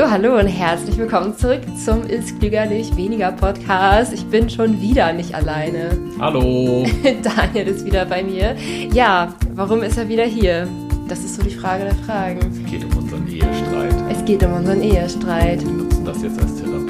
[0.00, 4.14] So, hallo und herzlich willkommen zurück zum Ist Klüger nicht weniger Podcast.
[4.14, 5.90] Ich bin schon wieder nicht alleine.
[6.18, 6.86] Hallo.
[7.22, 8.56] Daniel ist wieder bei mir.
[8.94, 10.66] Ja, warum ist er wieder hier?
[11.06, 12.38] Das ist so die Frage der Fragen.
[12.38, 13.94] Es geht um unseren Ehestreit.
[14.10, 15.60] Es geht um unseren Ehestreit.
[15.60, 16.89] Wir nutzen das jetzt als Therapiestunde.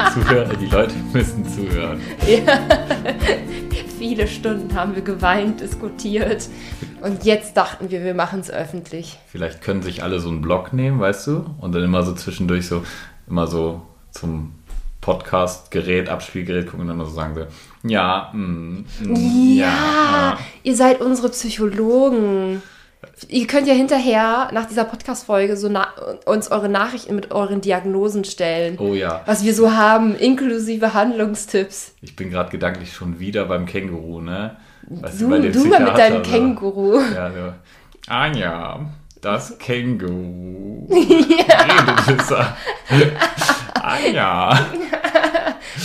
[0.00, 2.00] Die, Zuhörer, die Leute müssen zuhören.
[2.26, 2.58] Ja.
[3.98, 6.48] Viele Stunden haben wir geweint, diskutiert.
[7.02, 9.18] Und jetzt dachten wir, wir machen es öffentlich.
[9.26, 11.44] Vielleicht können sich alle so einen Blog nehmen, weißt du?
[11.60, 12.82] Und dann immer so zwischendurch so,
[13.28, 14.52] immer so zum
[15.00, 21.00] Podcast-Gerät, Abspielgerät gucken und dann so sagen so, ja, mm, mm, ja, ja, ihr seid
[21.00, 22.62] unsere Psychologen.
[23.28, 25.70] Ihr könnt ja hinterher nach dieser Podcast-Folge so
[26.26, 28.78] uns eure Nachrichten mit euren Diagnosen stellen.
[28.78, 29.22] Oh ja.
[29.26, 31.94] Was wir so haben, inklusive Handlungstipps.
[32.02, 34.56] Ich bin gerade gedanklich schon wieder beim Känguru, ne?
[34.88, 37.00] Weißt du, du, mal mit deinem Känguru.
[37.14, 37.52] Ja, so.
[38.08, 38.86] Anja,
[39.20, 40.88] das Känguru.
[40.90, 42.16] ja.
[42.90, 43.16] Redet
[43.82, 44.66] Anja.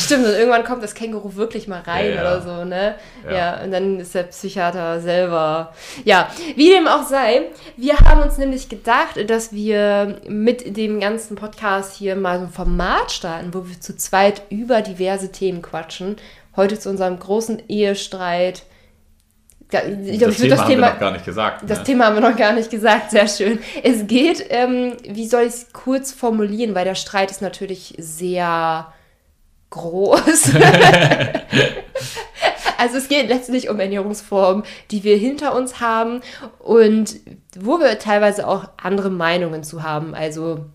[0.05, 2.95] Stimmt, und irgendwann kommt das Känguru wirklich mal rein ja, oder so, ne?
[3.25, 3.31] Ja.
[3.31, 3.63] ja.
[3.63, 5.73] und dann ist der Psychiater selber.
[6.03, 7.43] Ja, wie dem auch sei,
[7.77, 12.51] wir haben uns nämlich gedacht, dass wir mit dem ganzen Podcast hier mal so ein
[12.51, 16.17] Format starten, wo wir zu zweit über diverse Themen quatschen.
[16.55, 18.63] Heute zu unserem großen Ehestreit
[19.71, 20.57] ich glaube, das Thema.
[20.57, 21.69] Haben wir noch gar nicht gesagt.
[21.69, 21.83] Das ne?
[21.83, 23.59] Thema haben wir noch gar nicht gesagt, sehr schön.
[23.83, 28.93] Es geht, ähm, wie soll ich es kurz formulieren, weil der Streit ist natürlich sehr
[29.69, 30.53] groß.
[32.77, 36.21] also es geht letztlich um Ernährungsformen, die wir hinter uns haben
[36.59, 37.15] und
[37.57, 40.13] wo wir teilweise auch andere Meinungen zu haben.
[40.13, 40.65] Also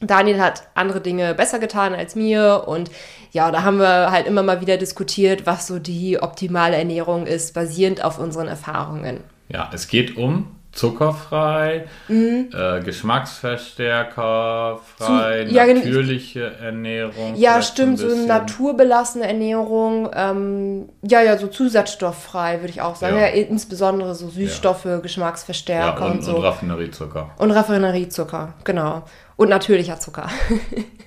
[0.00, 2.90] Daniel hat andere Dinge besser getan als mir und
[3.32, 7.54] ja, da haben wir halt immer mal wieder diskutiert, was so die optimale Ernährung ist,
[7.54, 9.20] basierend auf unseren Erfahrungen.
[9.48, 12.50] Ja, es geht um zuckerfrei, mhm.
[12.52, 17.36] äh, Geschmacksverstärker frei, Zu, ja, natürliche Ernährung.
[17.36, 20.10] Ja, stimmt, so eine naturbelassene Ernährung.
[20.14, 23.16] Ähm, ja, ja, so zusatzstofffrei, würde ich auch sagen.
[23.16, 23.22] Ja.
[23.22, 24.98] ja insbesondere so Süßstoffe, ja.
[24.98, 26.36] Geschmacksverstärker und, und, so.
[26.36, 27.30] Und Raffineriezucker.
[27.38, 29.04] Und Raffineriezucker, genau.
[29.36, 30.28] Und natürlicher Zucker.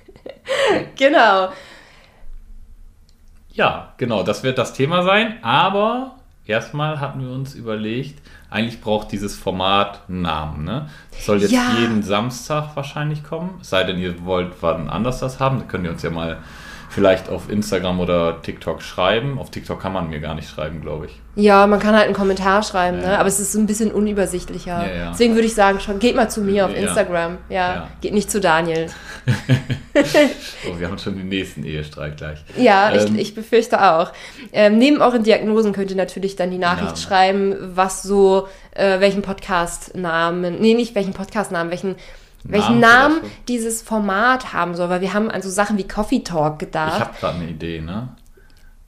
[0.96, 1.48] genau.
[3.52, 5.38] Ja, genau, das wird das Thema sein.
[5.42, 6.14] Aber
[6.46, 10.64] erstmal hatten wir uns überlegt, eigentlich braucht dieses Format einen Namen.
[10.64, 10.88] Ne?
[11.10, 11.76] Das soll jetzt ja.
[11.78, 13.58] jeden Samstag wahrscheinlich kommen.
[13.60, 16.38] Es sei denn, ihr wollt wann anders das haben, dann könnt ihr uns ja mal
[16.88, 19.38] vielleicht auf Instagram oder TikTok schreiben.
[19.38, 21.20] Auf TikTok kann man mir gar nicht schreiben, glaube ich.
[21.34, 23.08] Ja, man kann halt einen Kommentar schreiben, ja.
[23.08, 23.18] ne?
[23.18, 24.86] aber es ist so ein bisschen unübersichtlicher.
[24.86, 25.10] Ja, ja.
[25.10, 27.38] Deswegen würde ich sagen, schon, geht mal zu mir auf Instagram.
[27.48, 28.86] Ja, geht nicht zu Daniel.
[29.94, 32.38] oh, wir haben schon den nächsten Ehestreit gleich.
[32.56, 34.12] Ja, ähm, ich, ich, befürchte auch.
[34.52, 36.96] Ähm, neben euren Diagnosen könnt ihr natürlich dann die Nachricht Namen.
[36.96, 41.96] schreiben, was so, äh, welchen Podcast-Namen, nee, nicht welchen Podcast-Namen, welchen
[42.44, 46.20] welchen Namen, Namen dieses Format haben soll, weil wir haben an so Sachen wie Coffee
[46.20, 46.94] Talk gedacht.
[46.94, 48.08] Ich habe gerade eine Idee, ne?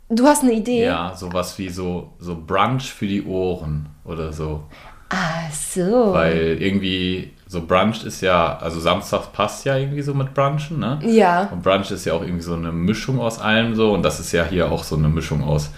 [0.08, 0.84] Du hast eine Idee?
[0.84, 4.64] Ja, sowas wie so, so Brunch für die Ohren oder so.
[5.08, 6.12] Ah, so.
[6.12, 11.00] Weil irgendwie so Brunch ist ja, also Samstag passt ja irgendwie so mit Brunchen, ne?
[11.04, 11.48] Ja.
[11.50, 14.30] Und Brunch ist ja auch irgendwie so eine Mischung aus allem so und das ist
[14.32, 15.70] ja hier auch so eine Mischung aus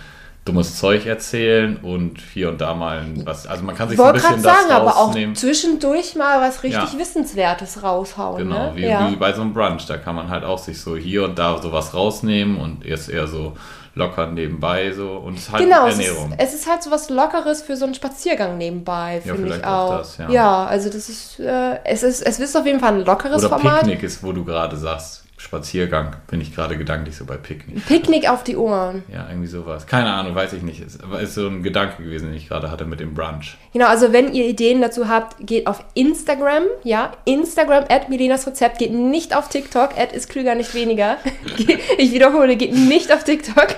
[0.45, 3.47] dummes Zeug erzählen und hier und da mal was.
[3.47, 6.93] Also man kann sich so ein bisschen sagen, das aber auch zwischendurch mal was richtig
[6.93, 6.99] ja.
[6.99, 8.39] Wissenswertes raushauen.
[8.39, 8.73] Genau, ne?
[8.75, 9.09] wie, ja.
[9.09, 9.87] wie, bei so einem Brunch.
[9.87, 13.29] Da kann man halt auch sich so hier und da sowas rausnehmen und erst eher
[13.29, 13.57] so
[13.95, 16.35] locker nebenbei so und es ist halt genau, Ernährung.
[16.39, 19.57] Es ist, es ist halt so was Lockeres für so einen Spaziergang nebenbei, ja, finde
[19.57, 19.69] ich auch.
[19.69, 20.31] auch das, ja.
[20.31, 20.65] ja.
[20.65, 23.81] also das ist, äh, es ist, es ist auf jeden Fall ein lockeres Oder Format.
[23.81, 25.25] Picknick ist, wo du gerade sagst.
[25.43, 26.15] Spaziergang.
[26.29, 27.85] Bin ich gerade gedanklich so bei Picknick.
[27.87, 29.03] Picknick auf die Ohren.
[29.13, 29.89] Ja, irgendwie sowas.
[29.89, 30.81] Keine Ahnung, weiß ich nicht.
[30.81, 33.57] Es ist so ein Gedanke gewesen, den ich gerade hatte mit dem Brunch.
[33.73, 38.79] Genau, also wenn ihr Ideen dazu habt, geht auf Instagram, ja, Instagram at Milenas Rezept,
[38.79, 41.17] geht nicht auf TikTok, at ist klüger, nicht weniger.
[41.99, 43.75] ich wiederhole, geht nicht auf TikTok.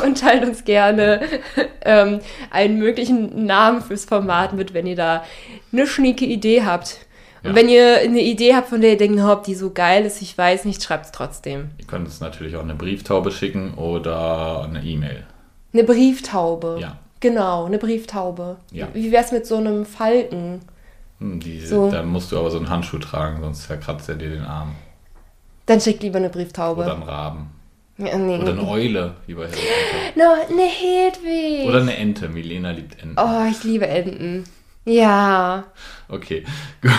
[0.02, 1.20] und teilt uns gerne
[1.84, 2.20] ähm,
[2.50, 5.24] einen möglichen Namen fürs Format mit, wenn ihr da
[5.72, 7.00] eine schnieke Idee habt.
[7.44, 10.22] Und wenn ihr eine Idee habt, von der ihr denkt, ob die so geil ist,
[10.22, 11.70] ich weiß nicht, schreibt es trotzdem.
[11.78, 15.24] Ihr könnt uns natürlich auch eine Brieftaube schicken oder eine E-Mail.
[15.72, 16.78] Eine Brieftaube.
[16.80, 16.98] Ja.
[17.20, 18.56] Genau, eine Brieftaube.
[18.70, 18.88] Ja.
[18.92, 20.60] Wie wäre es mit so einem Falken?
[21.18, 21.90] Hm, diese, so.
[21.90, 24.74] Dann musst du aber so einen Handschuh tragen, sonst verkratzt er dir den Arm.
[25.66, 26.82] Dann schickt lieber eine Brieftaube.
[26.82, 27.50] Oder einen Raben.
[27.98, 28.38] Ja, nee.
[28.38, 29.62] Oder eine Eule, lieber Hedwig.
[30.16, 31.68] No, eine Hedwig.
[31.68, 32.28] Oder eine Ente.
[32.28, 33.16] Milena liebt Enten.
[33.18, 34.44] Oh, ich liebe Enten.
[34.84, 35.64] Ja.
[36.08, 36.44] Okay,
[36.82, 36.92] gut.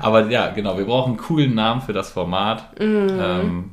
[0.00, 2.78] Aber ja, genau, wir brauchen einen coolen Namen für das Format.
[2.80, 3.08] Mm.
[3.20, 3.70] Ähm,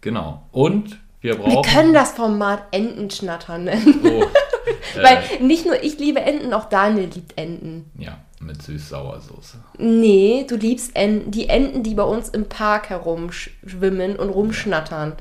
[0.00, 0.46] genau.
[0.52, 1.52] Und wir brauchen.
[1.52, 4.00] Wir können das Format Entenschnatter nennen.
[4.04, 4.08] Oh,
[4.98, 7.90] äh, Weil nicht nur ich liebe Enten, auch Daniel liebt Enten.
[7.98, 8.18] Ja.
[8.42, 9.58] Mit süß-sauer-Soße.
[9.78, 15.12] Nee, du liebst Enten, die Enten, die bei uns im Park herumschwimmen und rumschnattern.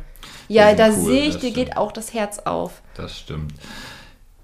[0.48, 2.82] Ja, da cool, sehe ich, dir geht auch das Herz auf.
[2.96, 3.54] Das stimmt.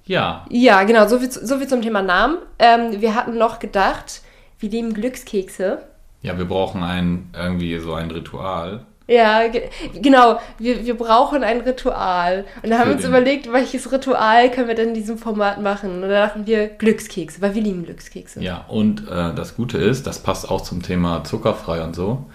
[0.08, 0.46] Ja.
[0.50, 2.38] Ja, genau, so viel, so viel zum Thema Namen.
[2.60, 4.22] Ähm, wir hatten noch gedacht,
[4.60, 5.80] wir lieben Glückskekse.
[6.22, 8.86] Ja, wir brauchen ein, irgendwie so ein Ritual.
[9.08, 9.70] Ja, ge
[10.02, 10.40] genau.
[10.58, 12.46] Wir, wir brauchen ein Ritual.
[12.62, 15.96] Und da haben wir uns überlegt, welches Ritual können wir denn in diesem Format machen.
[15.96, 18.42] Und da dachten wir Glückskekse, weil wir lieben Glückskekse.
[18.42, 22.26] Ja, und äh, das Gute ist, das passt auch zum Thema zuckerfrei und so,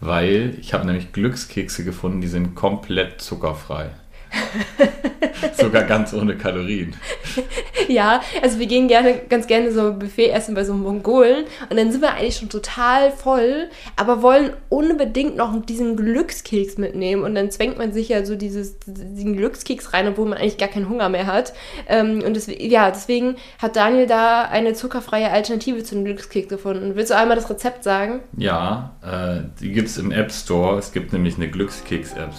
[0.00, 3.90] weil ich habe nämlich Glückskekse gefunden, die sind komplett zuckerfrei.
[5.56, 6.94] Sogar ganz ohne Kalorien.
[7.88, 11.46] Ja, also wir gehen gerne, ganz gerne so ein Buffet essen bei so einem Mongolen
[11.70, 17.22] und dann sind wir eigentlich schon total voll, aber wollen unbedingt noch diesen Glückskeks mitnehmen
[17.22, 20.68] und dann zwängt man sich ja so dieses, diesen Glückskeks rein, obwohl man eigentlich gar
[20.68, 21.54] keinen Hunger mehr hat.
[21.88, 26.94] Ähm, und deswegen, ja, deswegen hat Daniel da eine zuckerfreie Alternative zu den Glückskeks gefunden.
[26.94, 28.20] Willst du einmal das Rezept sagen?
[28.36, 30.78] Ja, äh, die gibt es im App Store.
[30.78, 32.34] Es gibt nämlich eine Glückskeks-App.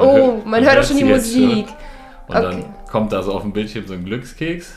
[0.00, 1.66] Man oh, hört, man, man hört auch schon die Musik.
[2.26, 2.42] Und okay.
[2.42, 4.72] dann kommt da so auf dem Bildschirm so ein Glückskeks.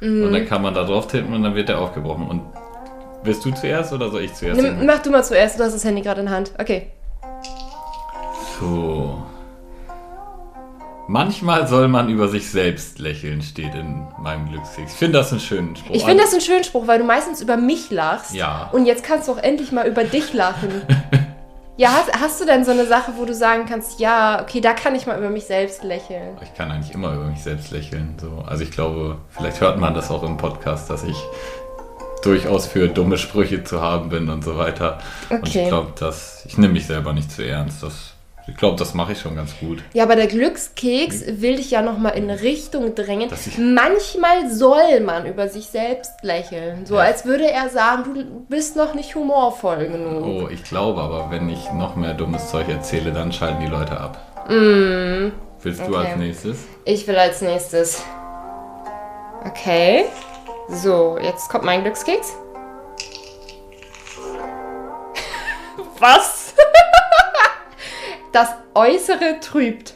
[0.00, 0.24] Mhm.
[0.24, 2.28] Und dann kann man da drauf tippen und dann wird der aufgebrochen.
[2.28, 2.42] Und
[3.22, 4.60] willst du zuerst oder soll ich zuerst?
[4.60, 6.52] Nimm, mach du mal zuerst, du hast das Handy gerade in der Hand.
[6.58, 6.88] Okay.
[8.60, 9.22] So.
[11.08, 14.92] Manchmal soll man über sich selbst lächeln, steht in meinem Glückskeks.
[14.92, 15.94] Ich finde das einen schönen Spruch.
[15.94, 18.34] Ich finde das einen schönen Spruch, weil du meistens über mich lachst.
[18.34, 18.68] Ja.
[18.72, 20.82] Und jetzt kannst du auch endlich mal über dich lachen.
[21.78, 24.72] Ja, hast, hast, du denn so eine Sache, wo du sagen kannst, ja, okay, da
[24.72, 26.38] kann ich mal über mich selbst lächeln?
[26.42, 28.16] Ich kann eigentlich immer über mich selbst lächeln.
[28.18, 28.42] So.
[28.46, 31.16] Also ich glaube, vielleicht hört man das auch im Podcast, dass ich
[32.22, 34.98] durchaus für dumme Sprüche zu haben bin und so weiter.
[35.26, 35.36] Okay.
[35.36, 37.82] Und ich glaube, dass ich nehme mich selber nicht zu ernst.
[37.82, 38.15] Das
[38.48, 39.82] ich glaube, das mache ich schon ganz gut.
[39.92, 43.28] Ja, aber der Glückskeks will dich ja nochmal in Richtung drängen.
[43.58, 46.86] Manchmal soll man über sich selbst lächeln.
[46.86, 47.02] So ja.
[47.02, 50.24] als würde er sagen, du bist noch nicht humorvoll genug.
[50.24, 54.00] Oh, ich glaube aber, wenn ich noch mehr dummes Zeug erzähle, dann schalten die Leute
[54.00, 54.48] ab.
[54.48, 55.32] Mm.
[55.62, 55.90] Willst okay.
[55.90, 56.58] du als nächstes?
[56.84, 58.04] Ich will als nächstes.
[59.44, 60.04] Okay.
[60.68, 62.34] So, jetzt kommt mein Glückskeks.
[65.98, 66.35] Was?
[68.36, 69.94] Das Äußere trübt.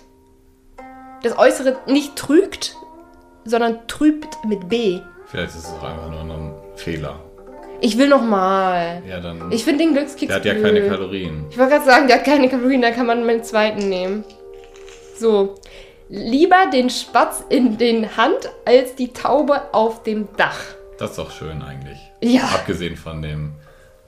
[1.22, 2.74] Das Äußere nicht trügt,
[3.44, 5.00] sondern trübt mit B.
[5.26, 7.20] Vielleicht ist es auch einfach nur ein Fehler.
[7.82, 9.02] Ich will noch mal.
[9.06, 9.52] Ja, dann.
[9.52, 10.28] Ich finde den Glückskeks.
[10.28, 11.44] Der hat ja keine Kalorien.
[11.50, 14.24] Ich wollte gerade sagen, der hat keine Kalorien, da kann man meinen zweiten nehmen.
[15.18, 15.56] So.
[16.08, 20.58] Lieber den Spatz in den Hand als die Taube auf dem Dach.
[20.98, 21.98] Das ist doch schön eigentlich.
[22.22, 22.44] Ja.
[22.54, 23.52] Abgesehen von dem.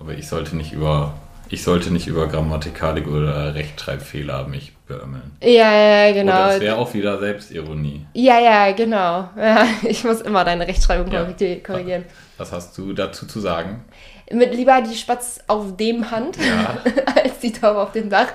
[0.00, 1.12] Aber ich sollte nicht über
[1.52, 5.37] ich sollte nicht über Grammatikalik oder Rechtschreibfehler mich beömmeln.
[5.43, 6.32] Ja, ja, genau.
[6.32, 8.06] Oder das wäre auch wieder Selbstironie.
[8.14, 9.28] Ja, ja, genau.
[9.37, 11.31] Ja, ich muss immer deine Rechtschreibung ja.
[11.62, 12.06] korrigieren.
[12.38, 13.84] Was hast du dazu zu sagen?
[14.31, 16.78] Mit lieber die Spatz auf dem Hand ja.
[17.22, 18.28] als die Taube auf dem Dach.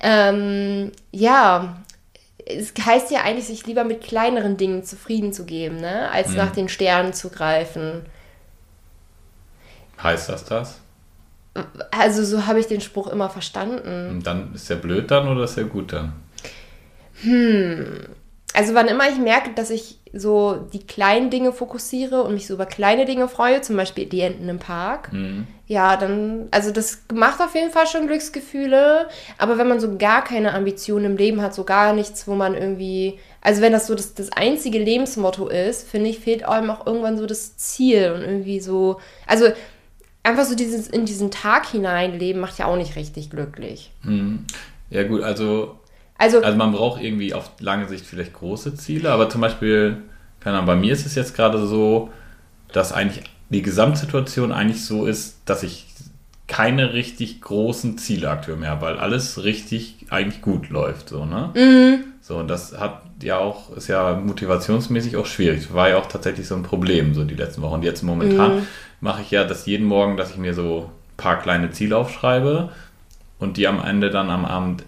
[0.00, 1.78] Ähm, ja,
[2.44, 6.10] es heißt ja eigentlich, sich lieber mit kleineren Dingen zufrieden zu geben, ne?
[6.10, 6.36] als hm.
[6.36, 8.04] nach den Sternen zu greifen.
[10.02, 10.80] Heißt das das?
[11.90, 14.22] Also so habe ich den Spruch immer verstanden.
[14.22, 16.12] dann ist er blöd dann oder ist er gut dann?
[17.22, 18.06] Hm.
[18.54, 22.54] Also wann immer ich merke, dass ich so die kleinen Dinge fokussiere und mich so
[22.54, 25.46] über kleine Dinge freue, zum Beispiel die Enten im Park, mhm.
[25.66, 29.08] ja, dann, also das macht auf jeden Fall schon Glücksgefühle.
[29.36, 32.54] Aber wenn man so gar keine Ambitionen im Leben hat, so gar nichts, wo man
[32.54, 36.86] irgendwie, also wenn das so das, das einzige Lebensmotto ist, finde ich, fehlt einem auch
[36.86, 39.48] irgendwann so das Ziel und irgendwie so, also
[40.26, 43.92] einfach so dieses in diesen Tag hineinleben macht ja auch nicht richtig glücklich.
[44.02, 44.40] Mhm.
[44.90, 45.78] Ja gut, also,
[46.18, 49.98] also, also man braucht irgendwie auf lange Sicht vielleicht große Ziele, aber zum Beispiel,
[50.40, 52.10] keine Ahnung, bei mir ist es jetzt gerade so,
[52.72, 55.86] dass eigentlich die Gesamtsituation eigentlich so ist, dass ich
[56.48, 61.50] keine richtig großen Ziele aktuell mehr habe, weil alles richtig eigentlich gut läuft, so, ne?
[61.54, 62.04] Mhm.
[62.20, 65.72] So, und das hat ja auch, ist ja motivationsmäßig auch schwierig.
[65.72, 67.74] War ja auch tatsächlich so ein Problem, so die letzten Wochen.
[67.74, 68.62] Und jetzt momentan mhm
[69.00, 72.70] mache ich ja das jeden Morgen, dass ich mir so ein paar kleine Ziele aufschreibe
[73.38, 74.84] und die am Ende dann am Abend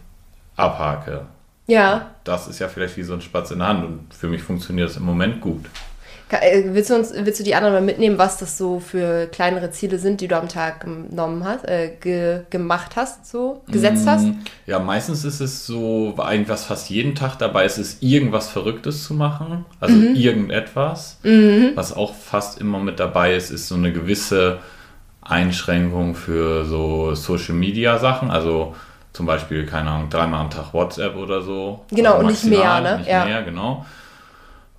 [0.56, 1.26] abhake.
[1.66, 2.10] Ja.
[2.24, 4.88] Das ist ja vielleicht wie so ein Spatz in der Hand und für mich funktioniert
[4.88, 5.66] das im Moment gut.
[6.30, 9.70] Äh, willst du, uns, willst du die anderen mal mitnehmen, was das so für kleinere
[9.70, 14.24] Ziele sind, die du am Tag genommen hast, äh, ge, gemacht hast, so gesetzt hast?
[14.24, 14.34] Mm,
[14.66, 19.04] ja, meistens ist es so, eigentlich was fast jeden Tag dabei ist, ist irgendwas Verrücktes
[19.04, 19.64] zu machen.
[19.80, 20.14] Also mhm.
[20.14, 21.18] irgendetwas.
[21.22, 21.72] Mhm.
[21.74, 24.58] Was auch fast immer mit dabei ist, ist so eine gewisse
[25.22, 28.30] Einschränkung für so Social Media Sachen.
[28.30, 28.74] Also
[29.12, 31.84] zum Beispiel, keine Ahnung, dreimal am Tag WhatsApp oder so.
[31.90, 32.98] Genau, also und nicht mehr, ne?
[32.98, 33.24] Nicht ja.
[33.24, 33.84] mehr, genau.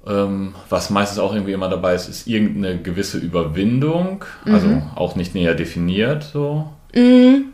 [0.10, 4.84] Ähm, was meistens auch irgendwie immer dabei ist, ist irgendeine gewisse Überwindung, also mhm.
[4.96, 6.68] auch nicht näher definiert so.
[6.96, 7.46] Mhm.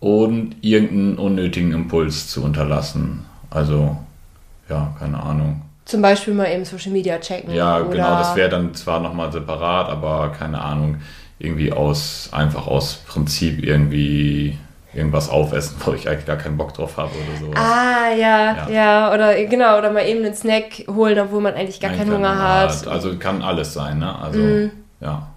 [0.00, 3.26] Und irgendeinen unnötigen Impuls zu unterlassen.
[3.50, 3.96] Also,
[4.70, 5.62] ja, keine Ahnung.
[5.84, 7.52] Zum Beispiel mal eben Social Media checken.
[7.52, 10.98] Ja, genau, das wäre dann zwar nochmal separat, aber keine Ahnung,
[11.38, 14.56] irgendwie aus, einfach aus Prinzip irgendwie
[14.94, 17.52] irgendwas aufessen, wo ich eigentlich gar keinen Bock drauf habe oder so.
[17.54, 21.80] Ah, ja, ja, ja, oder genau, oder mal eben einen Snack holen, obwohl man eigentlich
[21.80, 22.70] gar eigentlich keinen Hunger, Hunger hat.
[22.70, 22.88] hat.
[22.88, 24.18] Also kann alles sein, ne?
[24.18, 24.70] Also, mm.
[25.00, 25.28] ja.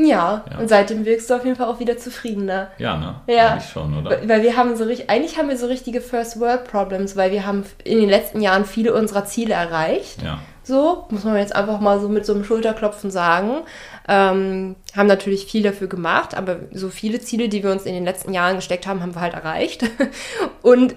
[0.00, 2.68] Ja, ja, und seitdem wirkst du auf jeden Fall auch wieder zufriedener.
[2.78, 3.16] Ja, ne?
[3.26, 3.48] Ja.
[3.48, 4.16] Eigentlich schon, oder?
[4.28, 7.44] Weil wir haben so richtig, eigentlich haben wir so richtige First World Problems, weil wir
[7.44, 10.22] haben in den letzten Jahren viele unserer Ziele erreicht.
[10.22, 10.38] Ja.
[10.68, 13.62] So, muss man jetzt einfach mal so mit so einem Schulterklopfen sagen.
[14.06, 18.04] Ähm, haben natürlich viel dafür gemacht, aber so viele Ziele, die wir uns in den
[18.04, 19.84] letzten Jahren gesteckt haben, haben wir halt erreicht.
[20.62, 20.94] und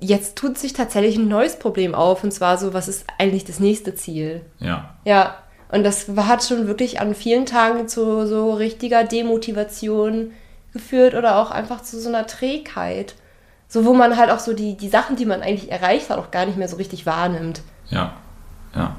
[0.00, 3.58] jetzt tut sich tatsächlich ein neues Problem auf, und zwar so, was ist eigentlich das
[3.58, 4.42] nächste Ziel?
[4.60, 4.94] Ja.
[5.06, 5.38] Ja,
[5.72, 10.32] und das hat schon wirklich an vielen Tagen zu so richtiger Demotivation
[10.74, 13.14] geführt oder auch einfach zu so einer Trägheit.
[13.66, 16.30] So, wo man halt auch so die, die Sachen, die man eigentlich erreicht hat, auch
[16.30, 17.62] gar nicht mehr so richtig wahrnimmt.
[17.88, 18.12] Ja,
[18.74, 18.94] ja.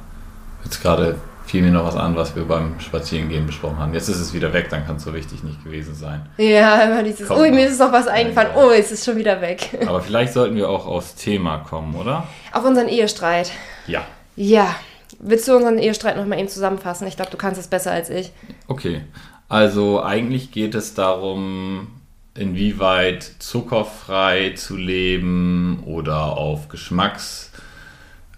[0.67, 3.93] Jetzt gerade fiel mir noch was an, was wir beim Spazierengehen besprochen haben.
[3.93, 6.25] Jetzt ist es wieder weg, dann kann es so wichtig nicht gewesen sein.
[6.37, 9.39] Ja, immer dieses, Komm, oh, mir ist noch was eingefallen, oh, es ist schon wieder
[9.39, 9.69] weg.
[9.87, 12.27] Aber vielleicht sollten wir auch aufs Thema kommen, oder?
[12.51, 13.51] Auf unseren Ehestreit.
[13.87, 14.05] Ja.
[14.35, 14.75] Ja,
[15.19, 17.07] Willst du unseren Ehestreit nochmal eben zusammenfassen?
[17.07, 18.31] Ich glaube, du kannst es besser als ich.
[18.67, 19.01] Okay.
[19.47, 21.87] Also eigentlich geht es darum,
[22.35, 27.66] inwieweit zuckerfrei zu leben oder auf Geschmacksverstärker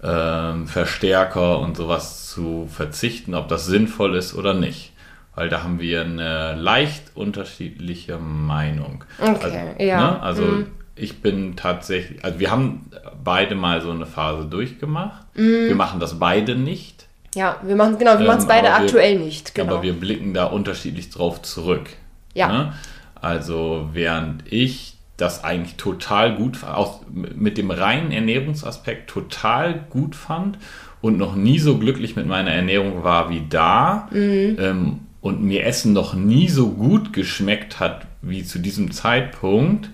[0.02, 4.92] ähm, und sowas zu verzichten, ob das sinnvoll ist oder nicht.
[5.34, 9.04] Weil da haben wir eine leicht unterschiedliche Meinung.
[9.20, 10.10] Okay, also, ja.
[10.10, 10.22] Ne?
[10.22, 10.66] Also mhm
[11.00, 12.90] ich bin tatsächlich, also wir haben
[13.24, 15.24] beide mal so eine Phase durchgemacht.
[15.34, 15.68] Mm.
[15.68, 17.06] Wir machen das beide nicht.
[17.34, 19.54] Ja, wir machen genau, wir ähm, machen es beide aktuell nicht.
[19.54, 19.74] Genau.
[19.74, 21.88] Aber wir blicken da unterschiedlich drauf zurück.
[22.34, 22.48] Ja.
[22.48, 22.72] Ne?
[23.14, 30.58] Also während ich das eigentlich total gut, auch mit dem reinen Ernährungsaspekt total gut fand
[31.00, 34.56] und noch nie so glücklich mit meiner Ernährung war wie da mhm.
[34.58, 39.90] ähm, und mir Essen noch nie so gut geschmeckt hat wie zu diesem Zeitpunkt,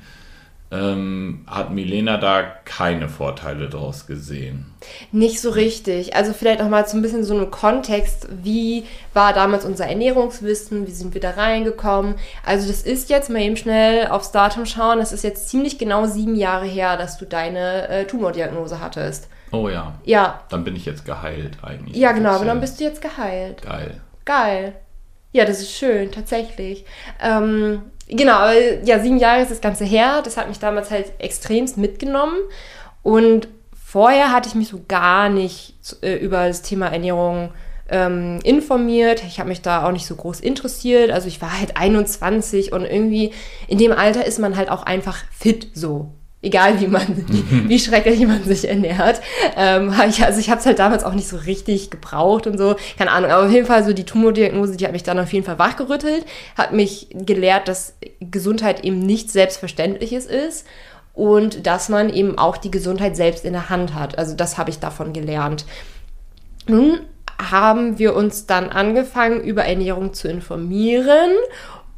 [0.70, 4.74] ähm, hat Milena da keine Vorteile draus gesehen.
[5.12, 6.16] Nicht so richtig.
[6.16, 10.86] Also vielleicht auch mal so ein bisschen so einen Kontext, wie war damals unser Ernährungswissen,
[10.86, 12.16] wie sind wir da reingekommen.
[12.44, 16.06] Also das ist jetzt mal eben schnell aufs Datum schauen, das ist jetzt ziemlich genau
[16.06, 19.28] sieben Jahre her, dass du deine äh, Tumordiagnose hattest.
[19.52, 19.94] Oh ja.
[20.04, 20.40] Ja.
[20.48, 21.96] Dann bin ich jetzt geheilt eigentlich.
[21.96, 23.62] Ja, genau, aber dann bist du jetzt geheilt.
[23.62, 24.00] Geil.
[24.24, 24.74] Geil.
[25.32, 26.84] Ja, das ist schön, tatsächlich.
[27.22, 30.22] Ähm, Genau, aber ja, sieben Jahre ist das Ganze her.
[30.22, 32.36] Das hat mich damals halt extremst mitgenommen.
[33.02, 33.48] Und
[33.84, 37.50] vorher hatte ich mich so gar nicht äh, über das Thema Ernährung
[37.88, 39.22] ähm, informiert.
[39.26, 41.10] Ich habe mich da auch nicht so groß interessiert.
[41.10, 43.32] Also ich war halt 21 und irgendwie
[43.68, 46.12] in dem Alter ist man halt auch einfach fit so
[46.46, 49.20] egal wie man, wie, wie schrecklich man sich ernährt.
[49.56, 52.56] Ähm, hab ich, also ich habe es halt damals auch nicht so richtig gebraucht und
[52.56, 53.30] so, keine Ahnung.
[53.30, 56.24] Aber auf jeden Fall so die Tumordiagnose, die hat mich dann auf jeden Fall wachgerüttelt,
[56.56, 60.66] hat mich gelehrt, dass Gesundheit eben nichts Selbstverständliches ist
[61.12, 64.16] und dass man eben auch die Gesundheit selbst in der Hand hat.
[64.16, 65.66] Also das habe ich davon gelernt.
[66.68, 67.00] Nun
[67.50, 71.32] haben wir uns dann angefangen, über Ernährung zu informieren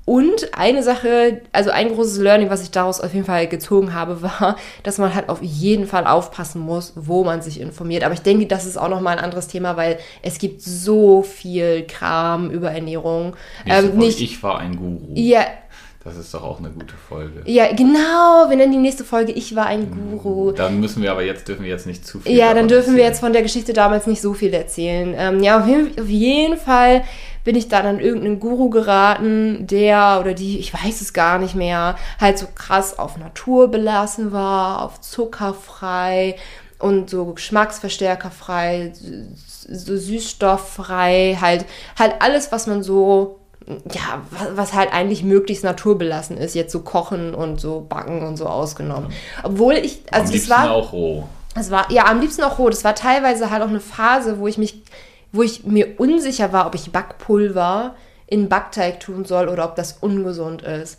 [0.08, 4.22] und eine Sache, also ein großes Learning, was ich daraus auf jeden Fall gezogen habe,
[4.22, 8.04] war, dass man halt auf jeden Fall aufpassen muss, wo man sich informiert.
[8.04, 11.86] Aber ich denke, das ist auch nochmal ein anderes Thema, weil es gibt so viel
[11.86, 13.36] Kram über Ernährung.
[13.66, 15.12] Ähm, nicht, ich war ein Guru.
[15.12, 15.44] Ja.
[16.04, 17.42] Das ist doch auch eine gute Folge.
[17.44, 18.48] Ja, genau.
[18.48, 20.52] Wir nennen die nächste Folge Ich war ein Guru.
[20.52, 22.34] Dann müssen wir aber jetzt, dürfen wir jetzt nicht zu viel.
[22.34, 22.96] Ja, dann dürfen erzählen.
[22.96, 25.14] wir jetzt von der Geschichte damals nicht so viel erzählen.
[25.18, 27.02] Ähm, ja, auf jeden, auf jeden Fall
[27.48, 31.54] bin ich dann an irgendeinen Guru geraten, der oder die, ich weiß es gar nicht
[31.54, 36.36] mehr, halt so krass auf Natur belassen war, auf zuckerfrei
[36.78, 41.64] und so geschmacksverstärkerfrei, so süßstofffrei, halt,
[41.98, 43.38] halt alles, was man so,
[43.94, 44.20] ja,
[44.54, 49.10] was halt eigentlich möglichst naturbelassen ist, jetzt so kochen und so backen und so ausgenommen.
[49.42, 51.24] Obwohl ich, also am liebsten war auch roh.
[51.54, 52.68] Es war, ja, am liebsten auch roh.
[52.68, 54.82] Das war teilweise halt auch eine Phase, wo ich mich
[55.32, 57.94] wo ich mir unsicher war, ob ich Backpulver
[58.26, 60.98] in Backteig tun soll oder ob das ungesund ist.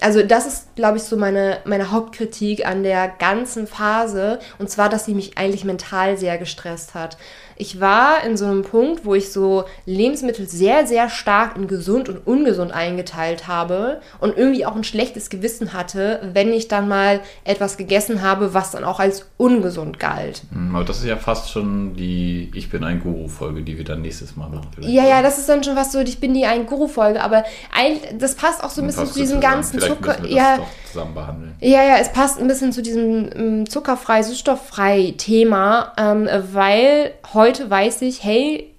[0.00, 4.40] Also das ist, glaube ich, so meine, meine Hauptkritik an der ganzen Phase.
[4.58, 7.16] Und zwar, dass sie mich eigentlich mental sehr gestresst hat.
[7.56, 12.08] Ich war in so einem Punkt, wo ich so Lebensmittel sehr, sehr stark in gesund
[12.08, 17.20] und ungesund eingeteilt habe und irgendwie auch ein schlechtes Gewissen hatte, wenn ich dann mal
[17.44, 20.42] etwas gegessen habe, was dann auch als ungesund galt.
[20.52, 24.02] Hm, aber das ist ja fast schon die Ich bin ein Guru-Folge, die wir dann
[24.02, 24.68] nächstes Mal machen.
[24.80, 27.44] Ja, ja, das ist dann schon was so, ich bin die ein Guru-Folge, aber
[27.74, 30.24] ein, das passt auch so ein bisschen zu diesem ganzen Zucker.
[30.26, 30.58] ja,
[30.96, 31.54] zusammen behandeln.
[31.60, 37.45] Ja, ja, es passt ein bisschen zu diesem ähm, zuckerfrei, süßstofffrei Thema, ähm, weil heute
[37.70, 38.72] weiß ich, hey,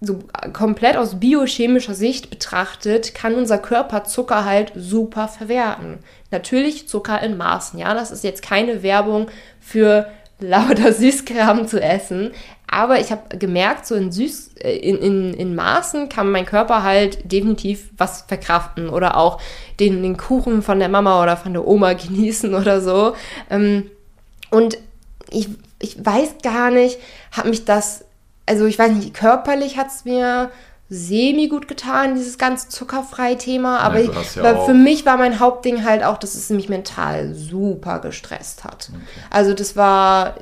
[0.00, 0.18] so
[0.52, 5.98] komplett aus biochemischer Sicht betrachtet, kann unser Körper Zucker halt super verwerten.
[6.30, 9.28] Natürlich Zucker in Maßen, ja, das ist jetzt keine Werbung
[9.60, 10.06] für
[10.40, 12.32] lauter Süßkram zu essen,
[12.74, 16.82] aber ich habe gemerkt, so in, Süß, äh, in, in, in Maßen kann mein Körper
[16.82, 19.40] halt definitiv was verkraften oder auch
[19.78, 23.14] den, den Kuchen von der Mama oder von der Oma genießen oder so.
[23.48, 23.90] Ähm,
[24.50, 24.78] und
[25.30, 25.50] ich,
[25.84, 26.98] ich weiß gar nicht,
[27.30, 28.04] hat mich das,
[28.46, 30.50] also ich weiß nicht, körperlich hat es mir
[30.88, 33.80] semi gut getan, dieses ganze zuckerfreie Thema.
[33.80, 37.34] Aber ja, ich, ja für mich war mein Hauptding halt auch, dass es mich mental
[37.34, 38.90] super gestresst hat.
[38.90, 39.02] Okay.
[39.30, 40.36] Also das war,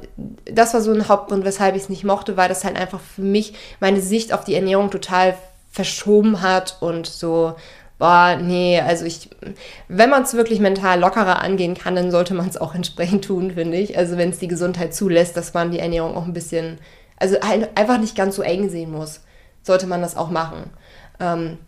[0.44, 3.22] das war so ein Hauptgrund, weshalb ich es nicht mochte, weil das halt einfach für
[3.22, 5.34] mich meine Sicht auf die Ernährung total
[5.70, 7.54] verschoben hat und so,
[8.02, 9.30] boah, nee, also ich,
[9.86, 13.52] wenn man es wirklich mental lockerer angehen kann, dann sollte man es auch entsprechend tun,
[13.52, 13.96] finde ich.
[13.96, 16.78] Also wenn es die Gesundheit zulässt, dass man die Ernährung auch ein bisschen,
[17.16, 19.20] also einfach nicht ganz so eng sehen muss
[19.62, 20.70] sollte man das auch machen.
[21.20, 21.58] Ähm,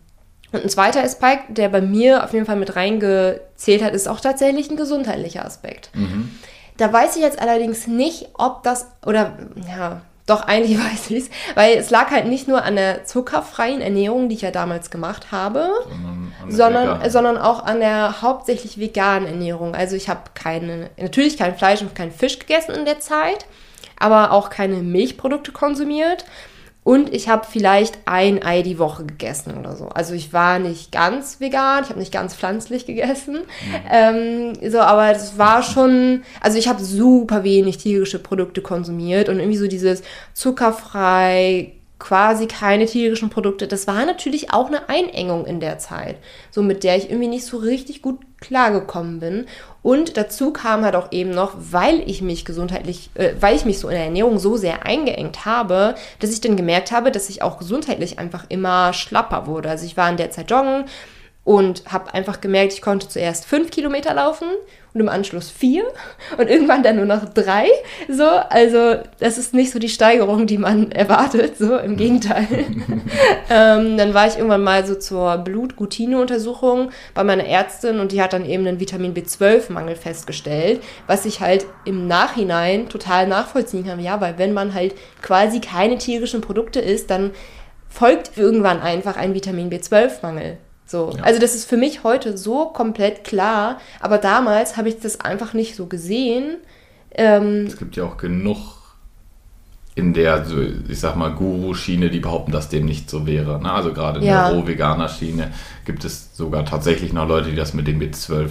[0.51, 4.19] und ein zweiter Aspekt, der bei mir auf jeden Fall mit reingezählt hat, ist auch
[4.19, 5.89] tatsächlich ein gesundheitlicher Aspekt.
[5.93, 6.31] Mhm.
[6.77, 9.37] Da weiß ich jetzt allerdings nicht, ob das, oder
[9.67, 13.81] ja, doch eigentlich weiß ich es, weil es lag halt nicht nur an der zuckerfreien
[13.81, 15.69] Ernährung, die ich ja damals gemacht habe,
[16.47, 19.75] sondern, sondern, sondern auch an der hauptsächlich veganen Ernährung.
[19.75, 23.45] Also ich habe keine, natürlich kein Fleisch und kein Fisch gegessen in der Zeit,
[23.97, 26.25] aber auch keine Milchprodukte konsumiert
[26.85, 29.87] und ich habe vielleicht ein Ei die Woche gegessen oder so.
[29.87, 33.37] Also ich war nicht ganz vegan, ich habe nicht ganz pflanzlich gegessen.
[33.37, 34.53] Mhm.
[34.61, 39.39] Ähm, so, aber es war schon, also ich habe super wenig tierische Produkte konsumiert und
[39.39, 40.03] irgendwie so dieses
[40.35, 43.67] zuckerfrei, quasi keine tierischen Produkte.
[43.67, 46.17] Das war natürlich auch eine Einengung in der Zeit,
[46.51, 49.45] so mit der ich irgendwie nicht so richtig gut klargekommen bin.
[49.81, 53.79] Und dazu kam halt auch eben noch, weil ich mich gesundheitlich, äh, weil ich mich
[53.79, 57.41] so in der Ernährung so sehr eingeengt habe, dass ich dann gemerkt habe, dass ich
[57.41, 59.69] auch gesundheitlich einfach immer schlapper wurde.
[59.69, 60.85] Also ich war in der Zeit joggen
[61.45, 64.47] und habe einfach gemerkt, ich konnte zuerst fünf Kilometer laufen
[64.95, 65.85] und im Anschluss vier
[66.37, 67.67] und irgendwann dann nur noch drei.
[68.09, 72.47] So, also das ist nicht so die Steigerung, die man erwartet, so im Gegenteil.
[73.49, 78.33] ähm, dann war ich irgendwann mal so zur Blutgutine-Untersuchung bei meiner Ärztin und die hat
[78.33, 83.99] dann eben einen Vitamin B12-Mangel festgestellt, was ich halt im Nachhinein total nachvollziehen kann.
[83.99, 87.31] Ja, weil wenn man halt quasi keine tierischen Produkte isst, dann
[87.87, 90.57] folgt irgendwann einfach ein Vitamin B12-Mangel.
[90.85, 91.11] So.
[91.17, 91.23] Ja.
[91.23, 95.53] Also das ist für mich heute so komplett klar, aber damals habe ich das einfach
[95.53, 96.57] nicht so gesehen.
[97.11, 98.75] Ähm, es gibt ja auch genug
[99.95, 100.57] in der, so,
[100.89, 103.61] ich sag mal, Guru-Schiene, die behaupten, dass dem nicht so wäre.
[103.61, 103.71] Ne?
[103.71, 104.49] Also gerade in ja.
[104.49, 105.51] der Roh-Veganer-Schiene
[105.85, 108.49] gibt es sogar tatsächlich noch Leute, die das mit dem B12 äh,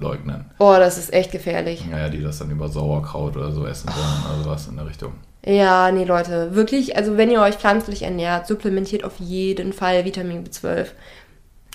[0.00, 0.44] leugnen.
[0.60, 1.84] Oh, das ist echt gefährlich.
[1.90, 4.34] Naja, die das dann über Sauerkraut oder so essen wollen oh.
[4.34, 5.14] oder sowas in der Richtung.
[5.44, 10.44] Ja, nee, Leute, wirklich, also wenn ihr euch pflanzlich ernährt, supplementiert auf jeden Fall Vitamin
[10.44, 10.86] B12.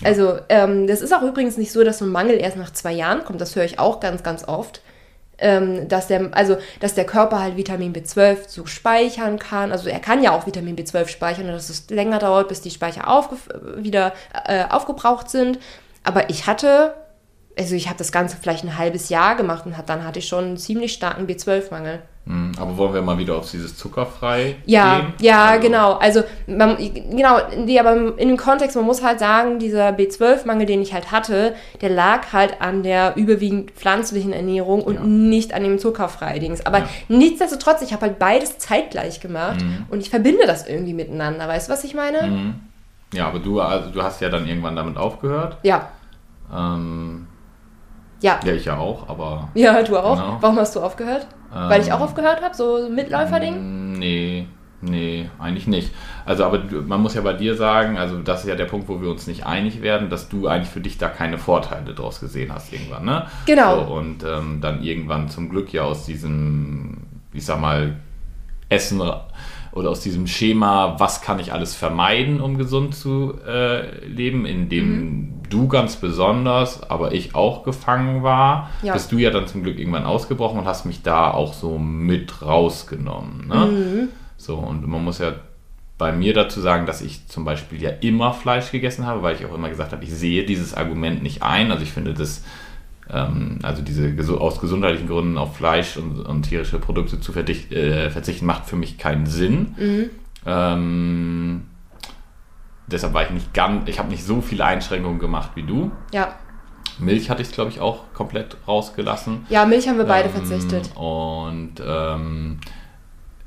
[0.04, 2.92] Also, ähm, das ist auch übrigens nicht so, dass so ein Mangel erst nach zwei
[2.92, 3.40] Jahren kommt.
[3.40, 4.82] Das höre ich auch ganz, ganz oft.
[5.38, 9.72] Ähm, dass, der, also, dass der Körper halt Vitamin B12 so speichern kann.
[9.72, 13.08] Also, er kann ja auch Vitamin B12 speichern dass es länger dauert, bis die Speicher
[13.76, 14.12] wieder
[14.44, 15.58] äh, aufgebraucht sind.
[16.04, 16.94] Aber ich hatte,
[17.58, 20.28] also, ich habe das Ganze vielleicht ein halbes Jahr gemacht und hat, dann hatte ich
[20.28, 22.02] schon einen ziemlich starken B12-Mangel.
[22.24, 25.14] Hm, aber wollen wir mal wieder auf dieses zuckerfrei ja, gehen?
[25.20, 25.66] Ja, also.
[25.66, 25.92] genau.
[25.94, 30.80] Also, man, genau, die, aber in dem Kontext, man muss halt sagen, dieser B12-Mangel, den
[30.82, 35.02] ich halt hatte, der lag halt an der überwiegend pflanzlichen Ernährung und ja.
[35.02, 36.64] nicht an dem zuckerfrei-Dings.
[36.64, 36.88] Aber ja.
[37.08, 39.86] nichtsdestotrotz, ich habe halt beides zeitgleich gemacht mhm.
[39.90, 41.48] und ich verbinde das irgendwie miteinander.
[41.48, 42.22] Weißt du, was ich meine?
[42.22, 42.54] Mhm.
[43.14, 45.56] Ja, aber du, also, du hast ja dann irgendwann damit aufgehört.
[45.64, 45.88] Ja.
[46.54, 47.26] Ähm,
[48.22, 48.40] ja.
[48.44, 49.48] Ja, ich ja auch, aber.
[49.54, 50.16] Ja, du auch.
[50.16, 50.38] Genau.
[50.40, 51.26] Warum hast du aufgehört?
[51.54, 53.54] Ähm, Weil ich auch aufgehört habe, so Mitläufer-Ding?
[53.54, 54.46] Mm, nee,
[54.80, 55.92] nee, eigentlich nicht.
[56.24, 59.02] Also, aber man muss ja bei dir sagen, also das ist ja der Punkt, wo
[59.02, 62.52] wir uns nicht einig werden, dass du eigentlich für dich da keine Vorteile draus gesehen
[62.54, 63.26] hast irgendwann, ne?
[63.46, 63.84] Genau.
[63.84, 66.98] So, und ähm, dann irgendwann zum Glück ja aus diesem,
[67.32, 67.96] ich sag mal,
[68.68, 69.02] Essen
[69.72, 74.68] oder aus diesem Schema, was kann ich alles vermeiden, um gesund zu äh, leben, in
[74.68, 75.41] dem mhm.
[75.52, 78.92] Du ganz besonders, aber ich auch gefangen war, ja.
[78.92, 82.42] bist du ja dann zum Glück irgendwann ausgebrochen und hast mich da auch so mit
[82.42, 83.48] rausgenommen.
[83.48, 83.66] Ne?
[83.66, 84.08] Mhm.
[84.36, 85.34] So, und man muss ja
[85.98, 89.46] bei mir dazu sagen, dass ich zum Beispiel ja immer Fleisch gegessen habe, weil ich
[89.46, 91.70] auch immer gesagt habe, ich sehe dieses Argument nicht ein.
[91.70, 92.42] Also ich finde das,
[93.08, 98.46] ähm, also diese aus gesundheitlichen Gründen auf Fleisch und, und tierische Produkte zu äh, verzichten,
[98.46, 99.76] macht für mich keinen Sinn.
[99.78, 100.10] Mhm.
[100.44, 101.62] Ähm,
[102.92, 105.90] deshalb war ich nicht ganz, ich habe nicht so viele Einschränkungen gemacht wie du.
[106.12, 106.34] Ja.
[106.98, 109.46] Milch hatte ich, glaube ich, auch komplett rausgelassen.
[109.48, 110.90] Ja, Milch haben wir beide ähm, verzichtet.
[110.94, 112.60] Und ähm,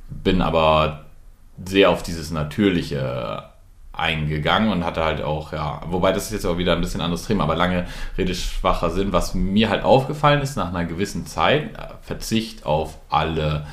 [0.10, 1.05] bin aber
[1.63, 3.43] sehr auf dieses Natürliche
[3.93, 7.25] eingegangen und hatte halt auch, ja, wobei das ist jetzt auch wieder ein bisschen anderes
[7.25, 7.86] Thema, aber lange
[8.17, 9.13] Rede schwacher Sinn.
[9.13, 13.65] Was mir halt aufgefallen ist nach einer gewissen Zeit, Verzicht auf alle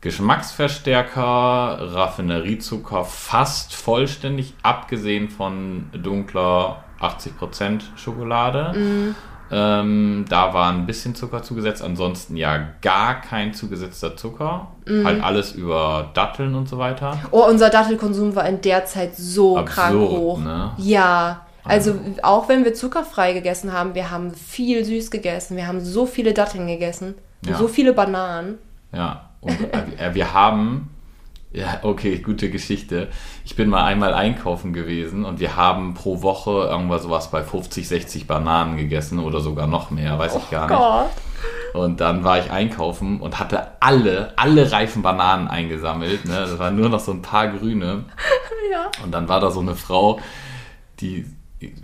[0.00, 8.78] Geschmacksverstärker, Raffineriezucker fast vollständig, abgesehen von dunkler 80% Schokolade.
[8.78, 9.14] Mhm.
[9.52, 14.68] Ähm, da war ein bisschen Zucker zugesetzt, ansonsten ja gar kein zugesetzter Zucker.
[14.86, 15.04] Mhm.
[15.04, 17.18] Halt alles über Datteln und so weiter.
[17.32, 20.38] Oh, unser Dattelkonsum war in der Zeit so Absurd, krank hoch.
[20.38, 20.70] Ne?
[20.78, 21.46] Ja.
[21.64, 26.06] Also auch wenn wir zuckerfrei gegessen haben, wir haben viel süß gegessen, wir haben so
[26.06, 27.56] viele Datteln gegessen, ja.
[27.56, 28.58] so viele Bananen.
[28.92, 30.90] Ja, und äh, wir haben
[31.52, 33.08] ja, okay, gute Geschichte.
[33.44, 37.88] Ich bin mal einmal einkaufen gewesen und wir haben pro Woche irgendwas sowas bei 50,
[37.88, 41.06] 60 Bananen gegessen oder sogar noch mehr, weiß ich oh gar Gott.
[41.06, 41.74] nicht.
[41.74, 46.24] Und dann war ich einkaufen und hatte alle, alle reifen Bananen eingesammelt.
[46.24, 46.34] Ne?
[46.34, 48.04] Das waren nur noch so ein paar grüne.
[48.70, 48.88] Ja.
[49.02, 50.20] Und dann war da so eine Frau,
[51.00, 51.26] die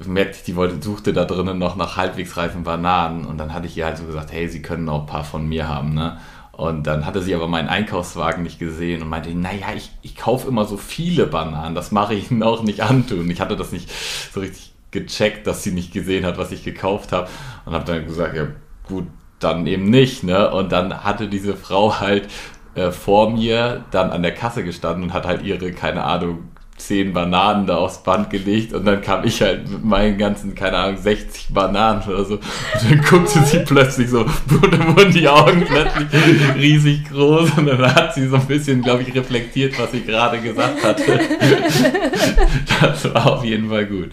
[0.06, 3.24] merkte ich, die wollte, suchte da drinnen noch nach halbwegs reifen Bananen.
[3.24, 5.48] Und dann hatte ich ihr halt so gesagt, hey, sie können auch ein paar von
[5.48, 5.94] mir haben.
[5.94, 6.20] Ne?
[6.56, 10.48] Und dann hatte sie aber meinen Einkaufswagen nicht gesehen und meinte, naja, ich, ich kaufe
[10.48, 13.30] immer so viele Bananen, das mache ich ihnen auch nicht antun.
[13.30, 13.90] Ich hatte das nicht
[14.32, 17.28] so richtig gecheckt, dass sie nicht gesehen hat, was ich gekauft habe.
[17.66, 18.46] Und habe dann gesagt, ja
[18.88, 19.06] gut,
[19.38, 20.22] dann eben nicht.
[20.22, 20.50] Ne?
[20.50, 22.26] Und dann hatte diese Frau halt
[22.74, 27.12] äh, vor mir dann an der Kasse gestanden und hat halt ihre, keine Ahnung, zehn
[27.12, 30.98] Bananen da aufs Band gelegt und dann kam ich halt mit meinen ganzen, keine Ahnung,
[30.98, 32.34] 60 Bananen oder so.
[32.34, 36.08] Und dann guckte sie plötzlich so, dann wurden die Augen plötzlich
[36.56, 40.38] riesig groß und dann hat sie so ein bisschen, glaube ich, reflektiert, was ich gerade
[40.38, 41.20] gesagt hatte.
[42.80, 44.10] das war auf jeden Fall gut.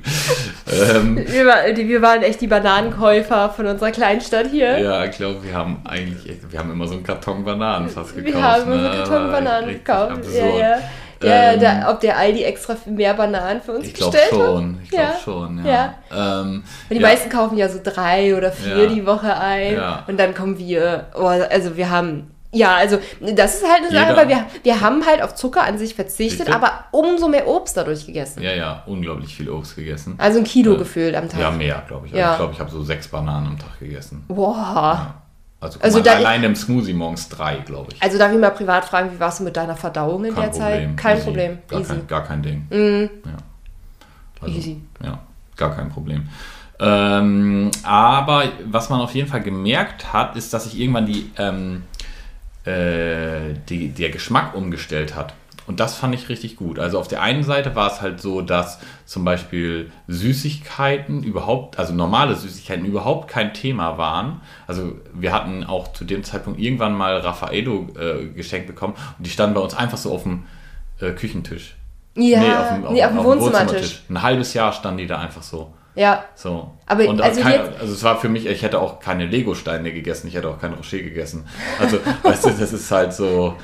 [0.71, 4.80] Ähm, wir, war, wir, waren echt die Bananenkäufer von unserer Kleinstadt hier.
[4.80, 8.15] Ja, ich glaube, wir haben eigentlich echt, wir haben immer so einen Karton Bananen fast
[8.15, 8.36] gekauft.
[8.36, 8.80] Wir haben ne?
[8.80, 10.12] so einen Karton Bananen gekauft.
[10.12, 10.36] Absurd.
[10.36, 10.78] Ja, ja.
[11.24, 14.84] Ja, ähm, da, ob der Aldi extra mehr Bananen für uns bestellt schon, hat?
[14.84, 15.96] Ich glaube schon, ja.
[16.12, 16.42] ja.
[16.42, 17.02] Ähm, die ja.
[17.02, 19.80] meisten kaufen ja so drei oder vier die Woche ein.
[20.08, 24.16] Und dann kommen wir, oh, also wir haben ja, also das ist halt eine Sache,
[24.16, 26.56] weil wir, wir haben halt auf Zucker an sich verzichtet, Bitte?
[26.56, 28.44] aber umso mehr Obst dadurch gegessen.
[28.44, 30.16] Ja, ja, unglaublich viel Obst gegessen.
[30.20, 31.42] Also ein Kilo äh, gefühlt am Tag.
[31.42, 32.14] Ja, mehr, glaube ich.
[32.14, 32.32] Also ja.
[32.34, 34.24] Ich glaube, ich habe so sechs Bananen am Tag gegessen.
[34.28, 34.56] Boah.
[34.56, 35.23] Ja.
[35.63, 38.04] Also, also da, allein im Smoothie morgens drei, glaube ich.
[38.04, 40.49] Also darf ich mal privat fragen, wie warst du mit deiner Verdauung in kein der
[40.49, 40.62] Problem.
[40.62, 40.97] Zeit?
[40.97, 41.26] Kein Easy.
[41.26, 41.58] Problem.
[41.67, 41.93] Gar, Easy.
[41.93, 42.67] Kein, gar kein Ding.
[42.69, 43.10] Mm.
[43.26, 43.38] Ja.
[44.41, 44.82] Also, Easy.
[45.02, 45.19] Ja,
[45.56, 46.28] gar kein Problem.
[46.80, 51.84] Ähm, aber was man auf jeden Fall gemerkt hat, ist, dass sich irgendwann die, ähm,
[52.65, 55.34] äh, die, der Geschmack umgestellt hat.
[55.65, 56.80] Und das fand ich richtig gut.
[56.80, 61.93] Also auf der einen Seite war es halt so, dass zum Beispiel Süßigkeiten überhaupt, also
[61.93, 64.41] normale Süßigkeiten überhaupt kein Thema waren.
[64.67, 69.30] Also wir hatten auch zu dem Zeitpunkt irgendwann mal Raffaello äh, geschenkt bekommen und die
[69.30, 70.45] standen bei uns einfach so auf dem
[70.99, 71.76] äh, Küchentisch.
[72.15, 73.71] Ja, nee, auf dem, auf, nee, auf dem Wohnzimmertisch.
[73.71, 74.04] Wohnzimmertisch.
[74.10, 75.73] Ein halbes Jahr standen die da einfach so.
[75.95, 76.26] Ja.
[76.36, 76.71] So.
[76.86, 80.28] Aber und also, kein, also es war für mich, ich hätte auch keine Lego-Steine gegessen,
[80.28, 81.45] ich hätte auch kein Rocher gegessen.
[81.80, 83.56] Also, weißt du, das ist halt so,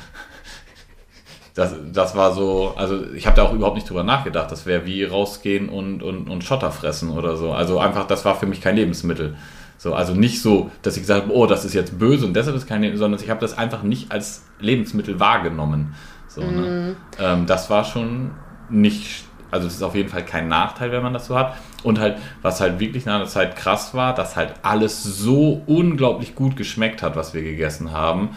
[1.53, 4.51] das, das war so, also ich habe da auch überhaupt nicht drüber nachgedacht.
[4.51, 7.51] Das wäre wie rausgehen und, und, und Schotter fressen oder so.
[7.51, 9.35] Also einfach, das war für mich kein Lebensmittel.
[9.77, 12.55] So, also nicht so, dass ich gesagt habe, oh, das ist jetzt böse und deshalb
[12.55, 15.95] ist kein Lebensmittel, sondern ich habe das einfach nicht als Lebensmittel wahrgenommen.
[16.27, 16.95] So, ne?
[17.17, 17.21] mm.
[17.21, 18.31] ähm, das war schon
[18.69, 21.55] nicht, also es ist auf jeden Fall kein Nachteil, wenn man das so hat.
[21.83, 26.35] Und halt, was halt wirklich nach einer Zeit krass war, dass halt alles so unglaublich
[26.35, 28.31] gut geschmeckt hat, was wir gegessen haben.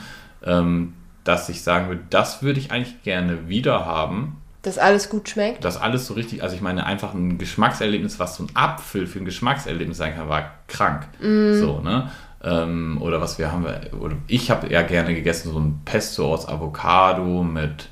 [0.45, 0.95] Ähm,
[1.25, 4.39] dass ich sagen würde, das würde ich eigentlich gerne wieder haben.
[4.63, 5.65] Dass alles gut schmeckt?
[5.65, 9.19] Dass alles so richtig, also ich meine, einfach ein Geschmackserlebnis, was so ein Apfel für
[9.19, 11.09] ein Geschmackserlebnis sein kann, war krank.
[11.21, 11.55] Mm.
[11.55, 12.11] So, ne?
[12.45, 13.67] Ähm, oder was wir haben,
[13.99, 17.89] oder ich habe eher gerne gegessen, so ein Pesto aus Avocado mit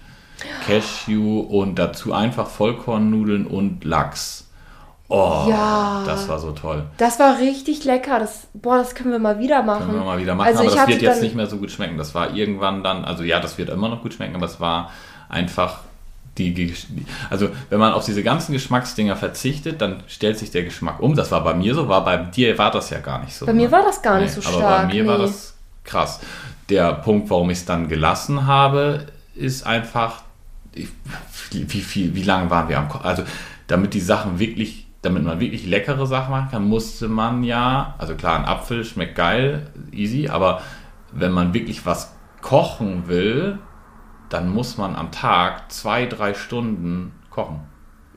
[0.66, 4.49] Cashew und dazu einfach Vollkornnudeln und Lachs.
[5.12, 6.04] Oh, ja.
[6.06, 6.84] das war so toll.
[6.96, 8.20] Das war richtig lecker.
[8.20, 9.86] Das, boah, das können wir mal wieder machen.
[9.86, 11.98] Können wir mal wieder machen, also aber das wird jetzt nicht mehr so gut schmecken.
[11.98, 14.92] Das war irgendwann dann, also ja, das wird immer noch gut schmecken, aber es war
[15.28, 15.80] einfach
[16.38, 16.74] die,
[17.28, 21.16] also wenn man auf diese ganzen Geschmacksdinger verzichtet, dann stellt sich der Geschmack um.
[21.16, 23.46] Das war bei mir so, war bei dir war das ja gar nicht so.
[23.46, 23.72] Bei mir ne?
[23.72, 24.62] war das gar nicht so stark.
[24.62, 25.08] Aber bei mir nee.
[25.08, 26.20] war das krass.
[26.68, 30.22] Der Punkt, warum ich es dann gelassen habe, ist einfach
[31.50, 33.04] wie, viel, wie lange waren wir am Kochen?
[33.04, 33.24] Also,
[33.66, 38.14] damit die Sachen wirklich, damit man wirklich leckere Sachen machen kann, musste man ja, also
[38.14, 40.60] klar, ein Apfel schmeckt geil, easy, aber
[41.12, 43.58] wenn man wirklich was kochen will,
[44.28, 47.60] dann muss man am Tag zwei, drei Stunden kochen.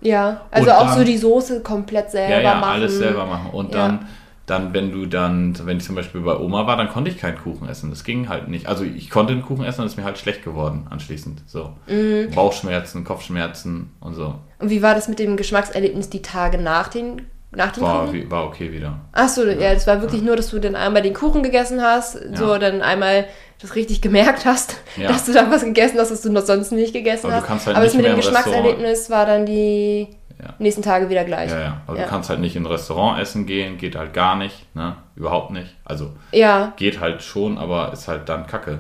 [0.01, 2.71] Ja, also und auch dann, so die Soße komplett selber ja, ja, machen.
[2.71, 3.49] alles selber machen.
[3.51, 3.87] Und ja.
[3.87, 4.07] dann,
[4.45, 7.37] dann, wenn du dann, wenn ich zum Beispiel bei Oma war, dann konnte ich keinen
[7.37, 7.89] Kuchen essen.
[7.89, 8.67] Das ging halt nicht.
[8.67, 11.43] Also ich konnte den Kuchen essen und es ist mir halt schlecht geworden anschließend.
[11.47, 11.73] So.
[11.87, 12.31] Mhm.
[12.35, 14.35] Bauchschmerzen, Kopfschmerzen und so.
[14.59, 17.21] Und wie war das mit dem Geschmackserlebnis die Tage nach den
[17.55, 18.31] nach dem war, Kuchen?
[18.31, 18.99] war okay wieder.
[19.11, 20.27] Achso, ja, ja das war wirklich ja.
[20.27, 22.35] nur, dass du dann einmal den Kuchen gegessen hast, ja.
[22.35, 23.27] so dann einmal
[23.61, 25.07] das richtig gemerkt hast, ja.
[25.07, 27.65] dass du da was gegessen hast, was du noch sonst nicht gegessen Aber hast.
[27.65, 30.09] Halt Aber das mit dem Geschmackserlebnis war dann die
[30.43, 30.53] ja.
[30.59, 31.51] nächsten Tage wieder gleich.
[31.51, 31.81] Ja, ja.
[31.87, 32.03] Aber ja.
[32.03, 34.97] du kannst halt nicht in ein Restaurant essen gehen, geht halt gar nicht, ne?
[35.15, 35.75] Überhaupt nicht.
[35.85, 36.73] Also ja.
[36.75, 38.79] geht halt schon, aber ist halt dann Kacke.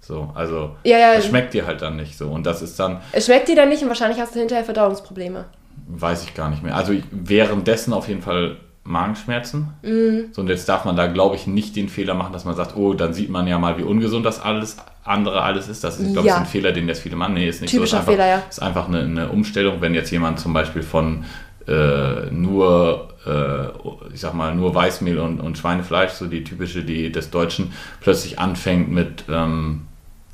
[0.00, 1.12] So, also ja, ja.
[1.14, 2.28] es schmeckt dir halt dann nicht so.
[2.28, 3.00] Und das ist dann.
[3.12, 5.46] Es schmeckt dir dann nicht und wahrscheinlich hast du hinterher Verdauungsprobleme.
[5.86, 6.76] Weiß ich gar nicht mehr.
[6.76, 9.68] Also währenddessen auf jeden Fall Magenschmerzen.
[9.82, 10.28] Mhm.
[10.32, 12.76] So, und jetzt darf man da, glaube ich, nicht den Fehler machen, dass man sagt,
[12.76, 15.84] oh, dann sieht man ja mal, wie ungesund das alles andere alles ist.
[15.84, 16.34] Das ist, ich glaube, ja.
[16.34, 17.34] ist ein Fehler, den jetzt viele machen.
[17.34, 18.02] Nee, ist nicht Typischer so.
[18.02, 18.42] Ist Fehler, ja.
[18.48, 21.24] ist einfach eine, eine, Umstellung, wenn jetzt jemand zum Beispiel von
[21.68, 27.16] äh, nur, äh, ich sag mal, nur Weißmehl und, und Schweinefleisch, so die typische Diät
[27.16, 29.82] des Deutschen, plötzlich anfängt mit ähm,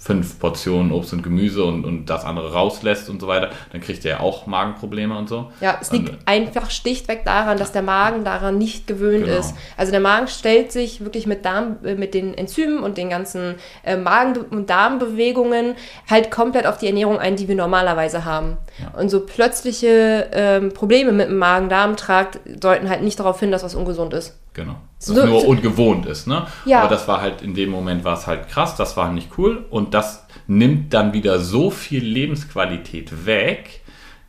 [0.03, 4.03] fünf Portionen Obst und Gemüse und, und das andere rauslässt und so weiter, dann kriegt
[4.07, 5.53] er ja auch Magenprobleme und so.
[5.61, 9.39] Ja, es liegt und, einfach stichtweg daran, dass der Magen daran nicht gewöhnt genau.
[9.39, 9.55] ist.
[9.77, 13.57] Also der Magen stellt sich wirklich mit, Darm, äh, mit den Enzymen und den ganzen
[13.85, 15.75] äh, Magen- und Darmbewegungen
[16.09, 18.57] halt komplett auf die Ernährung ein, die wir normalerweise haben.
[18.79, 18.99] Ja.
[18.99, 23.75] Und so plötzliche ähm, Probleme mit dem Magen-Darm-Trakt deuten halt nicht darauf hin, dass was
[23.75, 24.40] ungesund ist.
[24.53, 24.77] Genau.
[24.99, 26.47] Was so, nur ungewohnt ist, ne?
[26.65, 26.81] Ja.
[26.81, 29.65] Aber das war halt in dem Moment war es halt krass, das war nicht cool
[29.71, 33.81] und das nimmt dann wieder so viel Lebensqualität weg,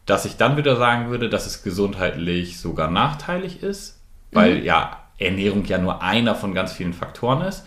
[0.06, 4.00] dass ich dann wieder sagen würde, dass es gesundheitlich sogar nachteilig ist,
[4.32, 4.66] weil mhm.
[4.66, 7.66] ja Ernährung ja nur einer von ganz vielen Faktoren ist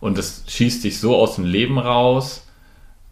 [0.00, 2.46] und es schießt dich so aus dem Leben raus,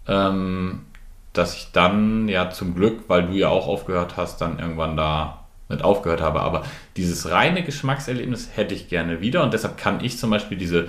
[0.06, 0.86] ähm,
[1.32, 5.39] dass ich dann ja zum Glück, weil du ja auch aufgehört hast, dann irgendwann da
[5.70, 6.40] mit aufgehört habe.
[6.40, 6.64] Aber
[6.96, 10.88] dieses reine Geschmackserlebnis hätte ich gerne wieder und deshalb kann ich zum Beispiel diese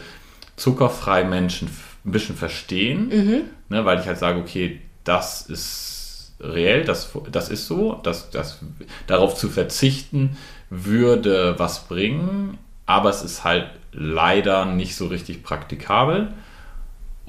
[0.58, 1.70] zuckerfreien Menschen
[2.04, 3.42] ein bisschen verstehen, mhm.
[3.70, 8.60] ne, weil ich halt sage, okay, das ist reell, das, das ist so, das, das,
[9.08, 10.38] darauf zu verzichten
[10.70, 16.34] würde was bringen, aber es ist halt leider nicht so richtig praktikabel.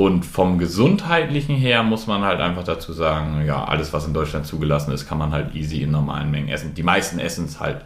[0.02, 4.48] Und vom Gesundheitlichen her muss man halt einfach dazu sagen, ja, alles, was in Deutschland
[4.48, 6.74] zugelassen ist, kann man halt easy in normalen Mengen essen.
[6.74, 7.82] Die meisten essen es halt,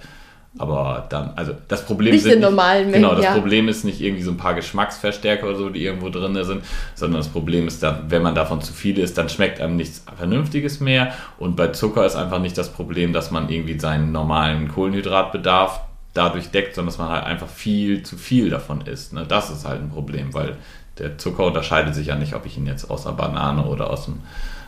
[0.57, 3.03] aber dann, also das Problem nicht sind in normalen Mengen.
[3.03, 3.35] Genau, das ja.
[3.35, 6.63] Problem ist nicht irgendwie so ein paar Geschmacksverstärker oder so, die irgendwo drin sind,
[6.95, 10.03] sondern das Problem ist dann, wenn man davon zu viel isst, dann schmeckt einem nichts
[10.17, 11.13] Vernünftiges mehr.
[11.39, 15.83] Und bei Zucker ist einfach nicht das Problem, dass man irgendwie seinen normalen Kohlenhydratbedarf
[16.15, 19.13] dadurch deckt, sondern dass man halt einfach viel zu viel davon isst.
[19.13, 19.27] Ne?
[19.29, 20.57] Das ist halt ein Problem, weil
[20.99, 24.07] der Zucker unterscheidet sich ja nicht, ob ich ihn jetzt aus einer Banane oder aus
[24.07, 24.21] dem,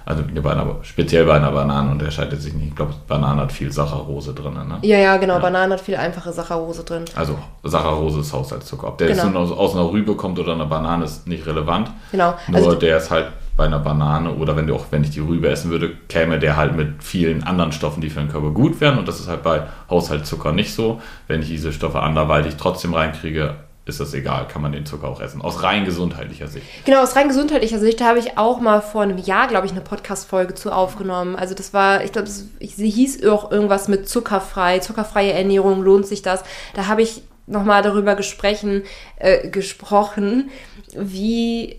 [0.05, 2.69] also bei einer, speziell bei einer Banane unterscheidet sich nicht.
[2.69, 4.55] Ich glaube, Banane hat viel Saccharose drin.
[4.55, 4.79] Ne?
[4.83, 5.35] Ja, ja, genau.
[5.35, 5.41] Ja.
[5.41, 7.05] Banane hat viel einfache Saccharose drin.
[7.15, 8.89] Also Saccharose ist Haushaltszucker.
[8.89, 9.25] Ob der genau.
[9.25, 11.91] jetzt nur aus, einer Rübe kommt oder einer Banane, ist nicht relevant.
[12.11, 12.35] Genau.
[12.49, 15.21] Nur also, der ist halt bei einer Banane oder wenn du auch, wenn ich die
[15.21, 18.81] Rübe essen würde, käme der halt mit vielen anderen Stoffen, die für den Körper gut
[18.81, 18.99] wären.
[18.99, 21.03] Und das ist halt bei Haushaltszucker nicht so.
[21.27, 23.57] Wenn ich diese Stoffe anderweitig trotzdem reinkriege,
[23.89, 25.41] ist das egal, kann man den Zucker auch essen.
[25.41, 26.67] Aus rein gesundheitlicher Sicht.
[26.85, 29.73] Genau, aus rein gesundheitlicher Sicht, da habe ich auch mal vor einem Jahr, glaube ich,
[29.73, 31.37] eine Podcast-Folge zu aufgenommen.
[31.37, 36.21] Also das war, ich glaube, sie hieß auch irgendwas mit zuckerfrei, zuckerfreie Ernährung, lohnt sich
[36.21, 36.45] das?
[36.75, 38.83] Da habe ich nochmal darüber gesprochen,
[39.17, 40.51] äh, gesprochen,
[40.95, 41.77] wie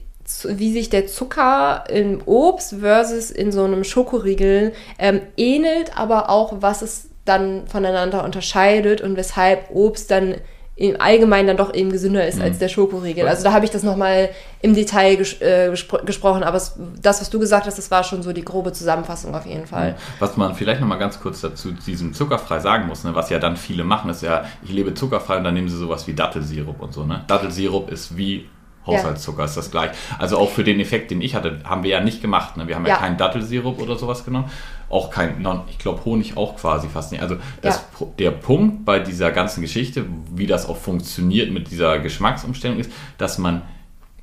[0.48, 6.58] wie sich der Zucker im Obst versus in so einem Schokoriegel ähm, ähnelt, aber auch
[6.60, 10.36] was es dann voneinander unterscheidet und weshalb Obst dann
[10.80, 12.44] im Allgemeinen dann doch eben gesünder ist mhm.
[12.44, 13.28] als der Schokoriegel.
[13.28, 14.30] Also da habe ich das nochmal
[14.62, 18.06] im Detail ges äh, gespro gesprochen, aber es, das, was du gesagt hast, das war
[18.06, 19.98] schon so die grobe Zusammenfassung auf jeden Fall.
[20.20, 23.58] Was man vielleicht nochmal ganz kurz dazu diesem zuckerfrei sagen muss, ne, was ja dann
[23.58, 26.94] viele machen, ist ja, ich lebe zuckerfrei und dann nehmen sie sowas wie Dattelsirup und
[26.94, 27.04] so.
[27.04, 27.26] Ne?
[27.28, 28.48] Dattelsirup ist wie
[28.98, 29.92] Haushaltszucker, ist das gleich.
[30.18, 32.58] Also auch für den Effekt, den ich hatte, haben wir ja nicht gemacht.
[32.58, 32.68] Ne?
[32.68, 34.50] Wir haben ja, keinen Dattelsirup oder sowas genommen.
[34.90, 37.22] Auch kein, ich glaube Honig auch quasi fast nicht.
[37.22, 37.86] Also das,
[38.18, 43.38] der Punkt bei dieser ganzen Geschichte, wie das auch funktioniert mit dieser Geschmacksumstellung ist, dass
[43.38, 43.62] man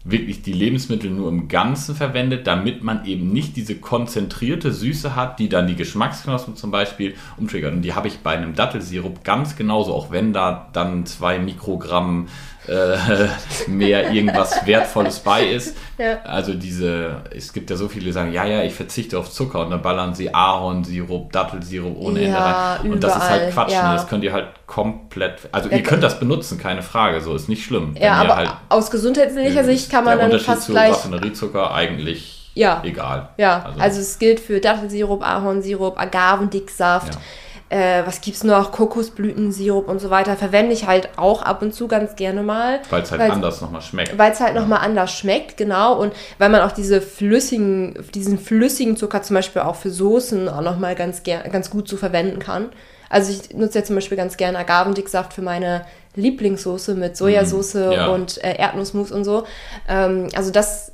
[0.09, 5.38] wirklich die Lebensmittel nur im Ganzen verwendet, damit man eben nicht diese konzentrierte Süße hat,
[5.40, 7.74] die dann die Geschmacksknospen zum Beispiel umtriggert.
[7.74, 12.29] Und die habe ich bei einem Dattelsirup ganz genauso, auch wenn da dann zwei Mikrogramm
[12.68, 13.29] äh,
[13.70, 15.76] mehr irgendwas Wertvolles bei ist.
[15.98, 16.18] Ja.
[16.24, 19.61] Also diese, es gibt ja so viele, die sagen, ja, ja, ich verzichte auf Zucker
[19.61, 22.81] und dann ballern sie Ahornsirup, Dattelsirup ohne Ende rein.
[22.83, 23.72] Und überall, das ist halt Quatsch.
[23.72, 23.88] Ja.
[23.88, 23.94] Ne?
[23.94, 27.64] Das könnt ihr halt komplett, also ihr könnt das benutzen, keine Frage, so ist nicht
[27.64, 27.94] schlimm.
[27.98, 30.92] Ja, aber halt, aus gesundheitlicher Sicht kann man dann fast gleich...
[30.92, 32.83] Raffineriezucker eigentlich ja.
[32.85, 33.31] egal.
[33.38, 37.14] Ja, also, also, es gilt für Dattelsirup, Ahornsirup, Agavendicksaft.
[37.14, 37.20] Ja
[37.68, 38.70] äh, was gibt's noch?
[38.70, 40.37] Kokosblütensirup und so weiter.
[40.37, 42.81] Verwende ich halt auch ab und zu ganz gerne mal.
[42.90, 44.16] Weil es halt anders nochmal schmeckt.
[44.16, 44.61] Weil es halt ja.
[44.61, 45.98] nochmal anders schmeckt, genau.
[45.98, 50.61] Und weil man auch diese flüssigen, diesen flüssigen Zucker zum Beispiel auch für Soßen auch
[50.61, 52.70] nochmal ganz, ganz gut zu verwenden kann.
[53.09, 57.92] Also ich nutze ja zum Beispiel ganz gerne Agavendicksaft für meine Lieblingssoße mit Sojasauce mm,
[57.92, 58.07] ja.
[58.09, 59.44] und äh, Erdnussmus und so.
[59.88, 60.92] Ähm, also das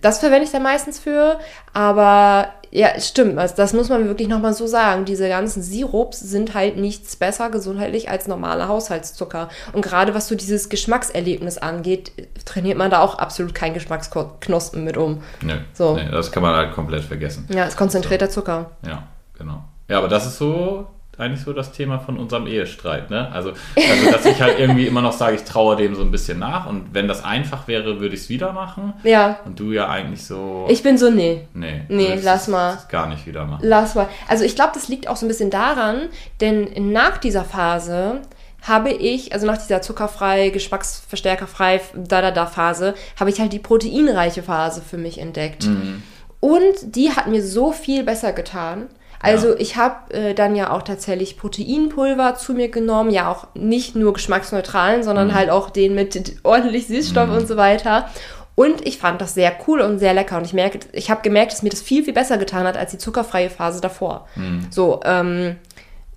[0.00, 1.38] das verwende ich da meistens für,
[1.72, 5.04] aber ja, stimmt, also das muss man wirklich nochmal so sagen.
[5.04, 9.50] Diese ganzen Sirups sind halt nichts besser gesundheitlich als normaler Haushaltszucker.
[9.74, 12.12] Und gerade was so dieses Geschmackserlebnis angeht,
[12.46, 15.22] trainiert man da auch absolut keinen Geschmacksknospen mit um.
[15.42, 15.96] Nee, so.
[15.96, 17.46] nee das kann man halt komplett vergessen.
[17.54, 18.40] Ja, ist konzentrierter so.
[18.40, 18.70] Zucker.
[18.86, 19.02] Ja,
[19.36, 19.64] genau.
[19.88, 20.86] Ja, aber das ist so
[21.18, 23.10] eigentlich so das Thema von unserem Ehestreit.
[23.10, 23.30] Ne?
[23.32, 26.38] Also, also, dass ich halt irgendwie immer noch sage, ich traue dem so ein bisschen
[26.38, 28.94] nach und wenn das einfach wäre, würde ich es wieder machen.
[29.02, 29.38] Ja.
[29.44, 30.66] Und du ja eigentlich so.
[30.70, 31.46] Ich bin so, nee.
[31.52, 31.82] Nee.
[31.88, 32.78] Nee, lass mal.
[32.88, 33.60] Gar nicht wieder machen.
[33.62, 34.08] Lass mal.
[34.26, 36.08] Also, ich glaube, das liegt auch so ein bisschen daran,
[36.40, 38.22] denn nach dieser Phase
[38.62, 43.58] habe ich, also nach dieser zuckerfrei, geschmacksverstärkerfrei, da da da Phase, habe ich halt die
[43.58, 45.66] proteinreiche Phase für mich entdeckt.
[45.66, 46.02] Mhm.
[46.40, 48.88] Und die hat mir so viel besser getan.
[49.22, 49.54] Also ja.
[49.58, 54.12] ich habe äh, dann ja auch tatsächlich Proteinpulver zu mir genommen, ja auch nicht nur
[54.12, 55.34] geschmacksneutralen, sondern mhm.
[55.34, 57.36] halt auch den mit ordentlich Süßstoff mhm.
[57.36, 58.08] und so weiter.
[58.54, 60.36] Und ich fand das sehr cool und sehr lecker.
[60.36, 62.90] Und ich merke, ich habe gemerkt, dass mir das viel, viel besser getan hat als
[62.90, 64.28] die zuckerfreie Phase davor.
[64.34, 64.66] Mhm.
[64.70, 65.56] So, ähm,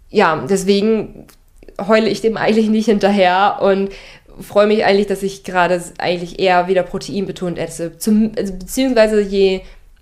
[0.10, 1.28] ja, deswegen
[1.88, 3.90] heule ich dem eigentlich nicht hinterher und
[4.42, 7.98] freue mich eigentlich, dass ich gerade eigentlich eher wieder proteinbetont esse.
[7.98, 9.62] Zum, also, beziehungsweise je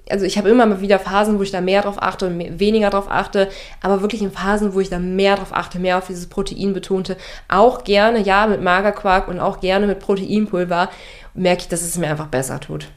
[0.09, 2.59] also ich habe immer mal wieder Phasen, wo ich da mehr drauf achte und mehr,
[2.59, 3.49] weniger drauf achte,
[3.81, 7.17] aber wirklich in Phasen, wo ich da mehr drauf achte, mehr auf dieses Protein betonte,
[7.47, 10.89] auch gerne, ja, mit Magerquark und auch gerne mit Proteinpulver,
[11.33, 12.87] merke ich, dass es mir einfach besser tut.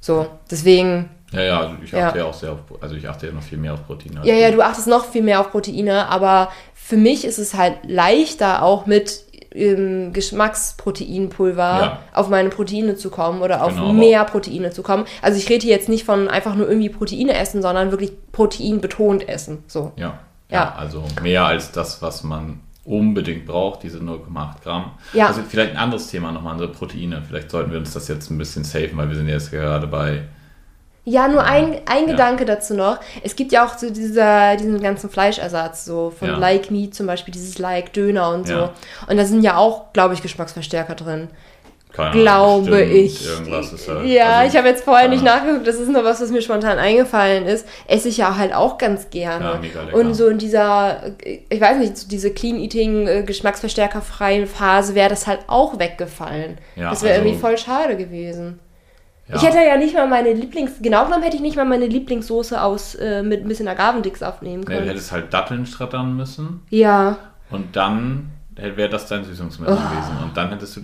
[0.00, 1.10] So, deswegen.
[1.32, 3.42] Ja, ja, also ich achte ja, ja auch sehr auf, also ich achte ja noch
[3.42, 4.20] viel mehr auf Proteine.
[4.24, 7.80] Ja, ja, du achtest noch viel mehr auf Proteine, aber für mich ist es halt
[7.84, 9.24] leichter auch mit
[9.58, 11.98] ähm, Geschmacksproteinpulver ja.
[12.12, 15.04] auf meine Proteine zu kommen oder auf genau, mehr Proteine zu kommen.
[15.20, 19.28] Also ich rede hier jetzt nicht von einfach nur irgendwie Proteine essen, sondern wirklich proteinbetont
[19.28, 19.64] essen.
[19.66, 19.92] So.
[19.96, 20.18] Ja.
[20.48, 20.56] ja.
[20.56, 24.92] ja also mehr als das, was man unbedingt braucht, diese 0,8 Gramm.
[25.12, 25.26] Ja.
[25.26, 27.22] Also vielleicht ein anderes Thema nochmal, andere Proteine.
[27.26, 30.22] Vielleicht sollten wir uns das jetzt ein bisschen safen, weil wir sind jetzt gerade bei
[31.08, 32.12] ja, nur ein, ein ja.
[32.12, 32.98] Gedanke dazu noch.
[33.22, 36.38] Es gibt ja auch so dieser, diesen ganzen Fleischersatz, so von ja.
[36.38, 38.70] Like Meat zum Beispiel, dieses Like Döner und so.
[39.08, 41.28] Und da sind ja auch, glaube ich, Geschmacksverstärker drin.
[41.92, 43.26] Keine glaube Ahnung, ich.
[43.26, 46.42] Halt, ja, also, ich habe jetzt vorher nicht nachgeguckt, das ist nur was, was mir
[46.42, 47.66] spontan eingefallen ist.
[47.86, 49.60] Esse ich ja halt auch ganz gerne.
[49.62, 49.98] Ja.
[49.98, 55.08] Und so in dieser, ich weiß nicht, so diese Clean Eating, äh, geschmacksverstärkerfreien Phase wäre
[55.08, 56.58] das halt auch weggefallen.
[56.76, 58.60] Ja, das wäre also, irgendwie voll schade gewesen.
[59.28, 59.36] Ja.
[59.36, 60.72] Ich hätte ja nicht mal meine Lieblings...
[60.80, 64.64] Genau genommen hätte ich nicht mal meine Lieblingssoße aus äh, mit ein bisschen Agavendicksaft nehmen
[64.64, 64.80] können.
[64.80, 66.62] Nee, du hättest halt Datteln strattern müssen.
[66.70, 67.16] Ja.
[67.50, 69.90] Und dann wäre das dein Süßungsmittel oh.
[69.90, 70.16] gewesen.
[70.22, 70.80] Und dann hättest du...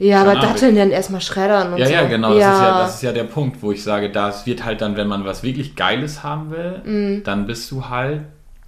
[0.00, 1.92] Ja, aber Datteln dann erstmal schreddern und ja, so.
[1.92, 2.34] Ja, genau.
[2.34, 2.50] Ja.
[2.50, 4.96] Das, ist ja, das ist ja der Punkt, wo ich sage, das wird halt dann,
[4.96, 7.24] wenn man was wirklich Geiles haben will, mm.
[7.24, 8.20] dann bist du halt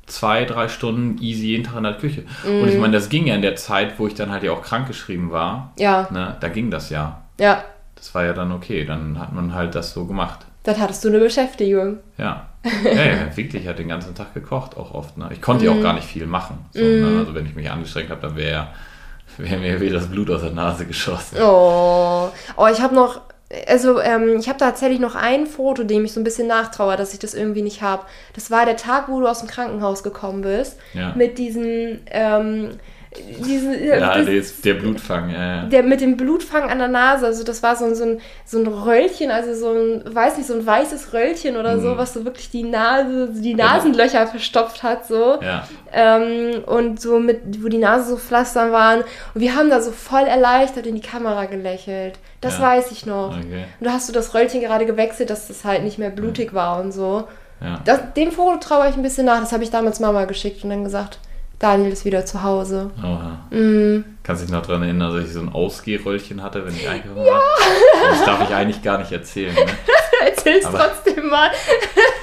[0.06, 2.24] zwei, drei Stunden easy jeden Tag in der Küche.
[2.44, 2.62] Mm.
[2.62, 4.62] Und ich meine, das ging ja in der Zeit, wo ich dann halt ja auch
[4.62, 5.72] krankgeschrieben war.
[5.78, 6.08] Ja.
[6.10, 7.22] Ne, da ging das ja.
[7.38, 7.62] Ja
[8.00, 8.86] das war ja dann okay.
[8.86, 10.46] Dann hat man halt das so gemacht.
[10.62, 11.98] Dann hattest du eine Beschäftigung.
[12.16, 12.48] Ja.
[12.64, 15.18] Ja, ja wirklich, ich habe den ganzen Tag gekocht, auch oft.
[15.18, 15.28] Ne?
[15.32, 15.82] Ich konnte ja auch mhm.
[15.82, 16.64] gar nicht viel machen.
[16.72, 17.00] So, mm.
[17.00, 17.18] ne?
[17.18, 18.68] Also wenn ich mich angestrengt habe, dann wäre
[19.36, 21.38] wär mir wieder das Blut aus der Nase geschossen.
[21.42, 23.20] Oh, oh ich habe noch,
[23.68, 27.12] also ähm, ich habe tatsächlich noch ein Foto, dem ich so ein bisschen nachtraue, dass
[27.12, 28.04] ich das irgendwie nicht habe.
[28.34, 30.78] Das war der Tag, wo du aus dem Krankenhaus gekommen bist.
[30.94, 31.12] Ja.
[31.14, 32.00] Mit diesen...
[32.10, 32.70] Ähm,
[33.44, 35.62] diese, ja, das, der, der Blutfang, ja, ja.
[35.64, 38.68] Der mit dem Blutfang an der Nase, also das war so, so, ein, so ein
[38.68, 41.80] Röllchen, also so ein, weiß nicht, so ein weißes Röllchen oder mhm.
[41.80, 43.54] so, was so wirklich die Nase, die.
[43.54, 45.40] Nasenlöcher verstopft hat, so.
[45.42, 45.66] Ja.
[45.92, 49.00] Ähm, und so mit, wo die Nase so pflastern waren.
[49.34, 52.20] Und wir haben da so voll erleichtert in die Kamera gelächelt.
[52.40, 52.64] Das ja.
[52.64, 53.36] weiß ich noch.
[53.36, 53.64] Okay.
[53.80, 56.80] Und da hast du das Röllchen gerade gewechselt, dass das halt nicht mehr blutig war
[56.80, 57.24] und so.
[57.60, 57.80] Ja.
[57.84, 59.40] Das, dem Foto traue ich ein bisschen nach.
[59.40, 61.18] Das habe ich damals Mama geschickt und dann gesagt,
[61.60, 62.90] Daniel ist wieder zu Hause.
[62.98, 63.38] Oha.
[63.50, 64.02] Mm.
[64.22, 67.18] Kannst du dich noch daran erinnern, dass ich so ein Ausgehröllchen hatte, wenn ich einkaufen
[67.18, 67.32] ja.
[67.32, 67.42] war?
[68.10, 69.54] Das darf ich eigentlich gar nicht erzählen.
[69.54, 69.66] Ne?
[70.26, 71.50] Erzähl's Aber, trotzdem mal.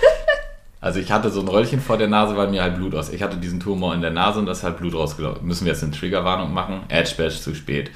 [0.82, 3.10] also ich hatte so ein Röllchen vor der Nase, weil mir halt Blut aus.
[3.10, 5.46] Ich hatte diesen Tumor in der Nase und da ist halt Blut rausgelaufen.
[5.46, 6.82] Müssen wir jetzt eine Triggerwarnung machen?
[6.90, 7.92] Edge Badge zu spät.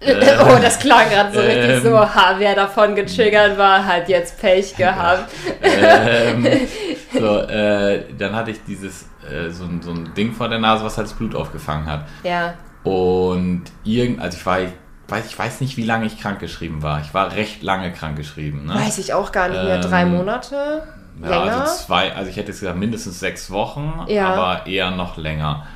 [0.02, 4.40] oh, das klang gerade so richtig ähm, so, ha, wer davon getriggert war, hat jetzt
[4.40, 5.30] Pech gehabt.
[5.62, 6.46] ähm,
[7.12, 10.96] so, äh, dann hatte ich dieses, äh, so, so ein Ding vor der Nase, was
[10.96, 12.06] halt das Blut aufgefangen hat.
[12.22, 12.54] Ja.
[12.82, 14.70] Und irgend, also ich war, ich
[15.08, 17.00] weiß, ich weiß nicht, wie lange ich krankgeschrieben war.
[17.02, 18.66] Ich war recht lange krankgeschrieben.
[18.66, 18.74] Ne?
[18.74, 19.80] Weiß ich auch gar nicht mehr.
[19.80, 20.82] Drei ähm, Monate?
[21.22, 21.60] Ja, länger?
[21.60, 24.32] also zwei, also ich hätte jetzt gesagt mindestens sechs Wochen, ja.
[24.32, 25.66] aber eher noch länger.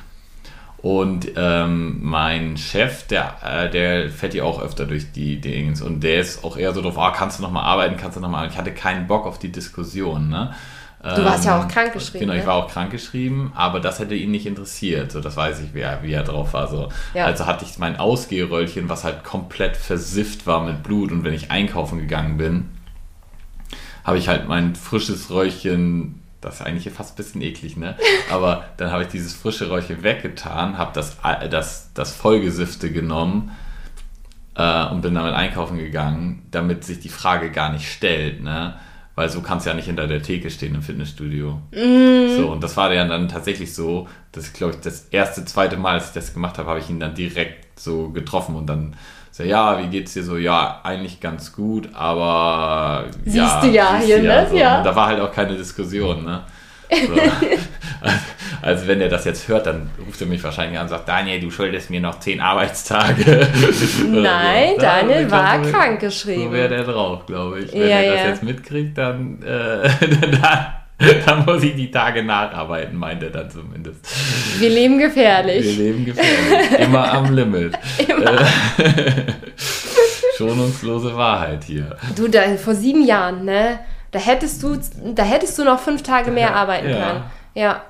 [0.85, 6.03] Und ähm, mein Chef, der, äh, der fährt ja auch öfter durch die Dings und
[6.03, 8.53] der ist auch eher so drauf, ah, kannst du nochmal arbeiten, kannst du nochmal arbeiten.
[8.53, 10.53] Ich hatte keinen Bock auf die Diskussion, ne?
[11.01, 12.27] Du warst ja auch ähm, krankgeschrieben.
[12.27, 12.47] Genau, ich ne?
[12.47, 15.11] war auch krankgeschrieben, aber das hätte ihn nicht interessiert.
[15.11, 16.67] So, das weiß ich, wie er, wie er drauf war.
[16.67, 16.89] So.
[17.15, 17.25] Ja.
[17.25, 21.11] Also hatte ich mein Ausgehröllchen, was halt komplett versifft war mit Blut.
[21.11, 22.69] Und wenn ich einkaufen gegangen bin,
[24.03, 27.95] habe ich halt mein frisches Röllchen, das ist eigentlich fast ein bisschen eklig, ne?
[28.31, 31.17] Aber dann habe ich dieses frische Röllchen weggetan, habe das,
[31.49, 33.51] das, das vollgesifte genommen
[34.55, 38.75] äh, und bin damit einkaufen gegangen, damit sich die Frage gar nicht stellt, ne?
[39.15, 41.61] weil so kannst du ja nicht hinter der Theke stehen im Fitnessstudio.
[41.71, 42.35] Mm.
[42.35, 45.77] So, und das war ja dann tatsächlich so, dass ich glaube ich das erste, zweite
[45.77, 48.95] Mal, als ich das gemacht habe, habe ich ihn dann direkt so getroffen und dann
[49.35, 50.37] so, ja, wie geht's dir so?
[50.37, 54.47] Ja, eigentlich ganz gut, aber siehst ja, du ja hier, ne?
[54.49, 54.55] So.
[54.55, 54.81] Ja.
[54.81, 56.43] da war halt auch keine Diskussion, ne?
[56.89, 57.13] So.
[58.61, 61.41] also wenn er das jetzt hört, dann ruft er mich wahrscheinlich an und sagt, Daniel,
[61.41, 63.25] du schuldest mir noch zehn Arbeitstage.
[64.09, 64.81] Nein, so.
[64.81, 66.43] Daniel war so, krank geschrieben.
[66.43, 67.73] So wäre der drauf, glaube ich.
[67.73, 68.29] Wenn ja, er das ja.
[68.29, 70.65] jetzt mitkriegt, dann, äh, dann,
[71.25, 73.99] dann, muss ich die Tage nacharbeiten, meint er dann zumindest.
[74.59, 75.65] Wir leben gefährlich.
[75.65, 76.79] Wir leben gefährlich.
[76.79, 77.77] Immer am Limit.
[78.07, 78.37] Immer.
[80.37, 81.97] Schonungslose Wahrheit hier.
[82.15, 83.79] Du, da, vor sieben Jahren, ne?
[84.11, 84.77] Da hättest du,
[85.13, 86.95] da hättest du noch fünf Tage mehr ja, arbeiten ja.
[86.95, 87.23] können.
[87.53, 87.81] Ja.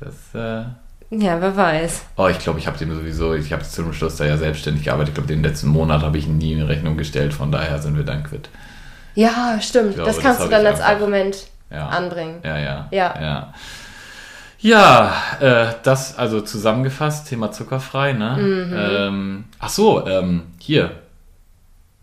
[0.00, 0.64] Das, äh,
[1.10, 2.02] ja, wer weiß.
[2.16, 5.10] Oh, ich glaube, ich habe dem sowieso, ich habe zum Schluss da ja selbstständig gearbeitet.
[5.10, 7.96] Ich glaube, den letzten Monat habe ich ihn nie in Rechnung gestellt, von daher sind
[7.96, 8.50] wir dann quitt.
[9.14, 9.94] Ja, stimmt.
[9.94, 11.36] Glaube, das kannst das du dann als einfach, Argument
[11.72, 12.40] ja, anbringen.
[12.42, 12.88] Ja, ja.
[12.90, 13.20] Ja.
[13.20, 13.52] Ja,
[14.60, 18.36] ja äh, das also zusammengefasst, Thema zuckerfrei, ne?
[18.38, 18.74] Mhm.
[18.76, 21.01] Ähm, ach so, ähm, hier,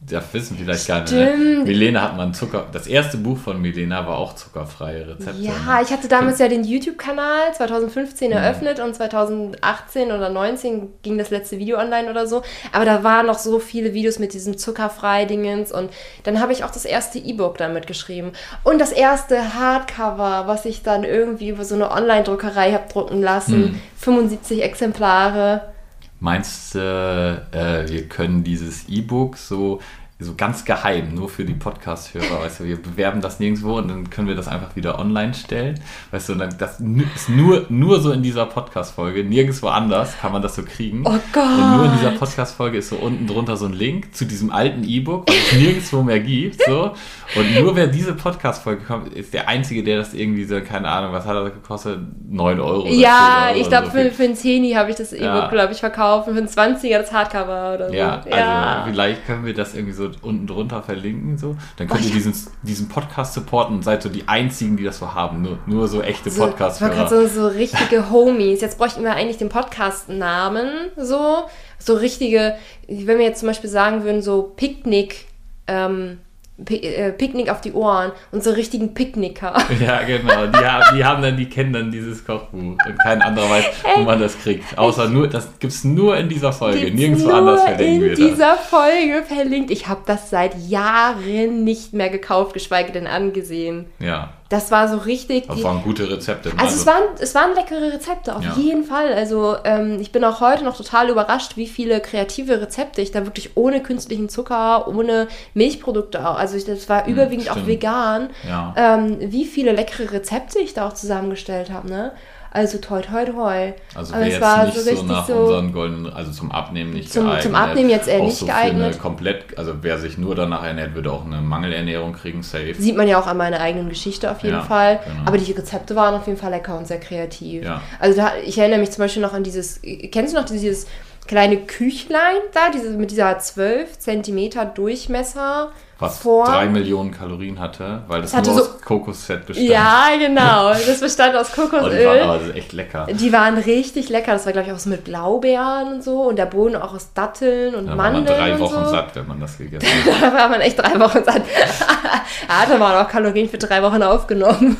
[0.07, 1.11] ja, wissen vielleicht gar nicht.
[1.11, 1.63] Ne?
[1.65, 2.67] Milena hat mal ein Zucker.
[2.71, 5.41] Das erste Buch von Milena war auch zuckerfreie Rezepte.
[5.41, 5.83] Ja, ne?
[5.83, 8.37] ich hatte damals ja den YouTube-Kanal 2015 mhm.
[8.37, 12.43] eröffnet und 2018 oder 2019 ging das letzte Video online oder so.
[12.71, 15.91] Aber da waren noch so viele Videos mit diesem zuckerfrei-Dingens und
[16.23, 18.31] dann habe ich auch das erste E-Book damit geschrieben.
[18.63, 23.59] Und das erste Hardcover, was ich dann irgendwie über so eine Online-Druckerei habe drucken lassen.
[23.59, 23.81] Mhm.
[23.97, 25.73] 75 Exemplare.
[26.19, 29.79] Meinst du, äh, wir können dieses E-Book so
[30.21, 34.09] so ganz geheim, nur für die Podcast-Hörer, weißt du, wir bewerben das nirgendwo und dann
[34.09, 35.79] können wir das einfach wieder online stellen,
[36.11, 40.33] weißt du, und dann, das ist nur, nur so in dieser Podcast-Folge, nirgendwo anders kann
[40.33, 41.03] man das so kriegen.
[41.05, 41.43] Oh Gott!
[41.45, 44.83] Und nur in dieser Podcast-Folge ist so unten drunter so ein Link zu diesem alten
[44.83, 46.91] E-Book, was es nirgendwo mehr gibt, so,
[47.35, 51.13] und nur wer diese Podcast-Folge kommt, ist der Einzige, der das irgendwie so, keine Ahnung,
[51.13, 51.97] was hat das gekostet?
[52.27, 52.87] 9 Euro?
[52.87, 53.93] Ja, Euro ich glaube, so.
[53.93, 55.47] für, für einen Zehni habe ich das E-Book, ja.
[55.47, 57.95] glaube ich, verkauft, für einen 20er das Hardcover oder so.
[57.95, 58.85] Ja, also ja.
[58.85, 61.37] vielleicht können wir das irgendwie so unten drunter verlinken.
[61.37, 61.55] So.
[61.77, 62.33] Dann könnt oh, ihr diesen,
[62.63, 65.41] diesen Podcast supporten und seid so die einzigen, die das so haben.
[65.41, 67.07] Nur, nur so echte so, Podcast-Hörer.
[67.07, 68.61] So, so richtige Homies.
[68.61, 70.91] Jetzt bräuchten wir eigentlich den Podcast-Namen.
[70.97, 71.45] So,
[71.77, 72.55] so richtige,
[72.87, 75.25] wenn wir jetzt zum Beispiel sagen würden, so Picknick.
[75.67, 76.28] Ähm, äh,
[76.65, 79.57] Picknick auf die Ohren und so richtigen Picknicker.
[79.79, 80.47] Ja, genau.
[80.47, 84.01] Die, haben, die haben dann, die kennen dann dieses Kochbuch und kein anderer weiß, wo
[84.01, 84.77] man das kriegt.
[84.77, 88.19] Außer nur, das gibt es nur in dieser Folge, nirgendwo anders verlinkt wird.
[88.19, 89.71] In dieser Folge verlinkt.
[89.71, 93.85] Ich habe das seit Jahren nicht mehr gekauft, geschweige denn angesehen.
[93.99, 94.33] Ja.
[94.49, 95.47] Das war so richtig.
[95.47, 96.49] Das waren gute Rezepte.
[96.49, 96.55] Ne?
[96.57, 98.55] Also, also, es, waren, es waren leckere Rezepte, auf ja.
[98.55, 99.13] jeden Fall.
[99.13, 103.25] Also ähm, ich bin auch heute noch total überrascht, wie viele kreative Rezepte ich da
[103.25, 106.35] wirklich ohne künstlichen Zucker, ohne Milchprodukte auch.
[106.35, 107.63] Also ich, das war hm, überwiegend stimmt.
[107.63, 108.29] auch vegan.
[108.47, 108.73] Ja.
[108.75, 111.87] Ähm, wie viele leckere Rezepte ich da auch zusammengestellt habe.
[111.87, 112.11] Ne?
[112.51, 113.73] Also toi toi toi.
[113.93, 117.11] Also wäre jetzt war nicht so, so nach so unseren goldenen, also zum Abnehmen nicht
[117.11, 117.43] zum, geeignet.
[117.43, 118.99] Zum Abnehmen jetzt eher nicht so geeignet.
[118.99, 122.73] komplett, also wer sich nur danach ernährt, würde auch eine Mangelernährung kriegen, safe.
[122.77, 124.99] Sieht man ja auch an meiner eigenen Geschichte auf jeden ja, Fall.
[125.05, 125.27] Genau.
[125.27, 127.63] Aber die Rezepte waren auf jeden Fall lecker und sehr kreativ.
[127.63, 127.81] Ja.
[127.99, 129.81] Also da, ich erinnere mich zum Beispiel noch an dieses,
[130.11, 130.87] kennst du noch dieses
[131.27, 135.71] kleine Küchlein da, diese, mit dieser 12 Zentimeter Durchmesser?
[135.99, 136.45] Was vor.
[136.45, 139.67] drei Millionen Kalorien hatte, weil das, das nur aus Kokosfett bestand.
[139.67, 140.69] Ja, genau.
[140.89, 141.85] Das bestand aus Kokosöl.
[141.85, 143.07] Oh, die waren aber echt lecker.
[143.11, 144.31] Die waren richtig lecker.
[144.31, 146.23] Das war, glaube ich, auch so mit Blaubeeren und so.
[146.23, 148.25] Und der Boden auch aus Datteln und da Mandeln.
[148.25, 148.91] Da war man drei Wochen so.
[148.91, 150.21] satt, wenn man das gegessen hat.
[150.21, 151.41] da war man echt drei Wochen satt.
[152.69, 154.77] da waren auch Kalorien für drei Wochen aufgenommen.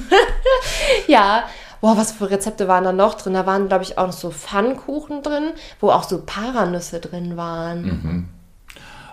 [1.08, 1.44] ja,
[1.82, 3.34] Boah, was für Rezepte waren da noch drin?
[3.36, 7.82] Da waren, glaube ich, auch noch so Pfannkuchen drin, wo auch so Paranüsse drin waren.
[7.84, 8.28] Mhm.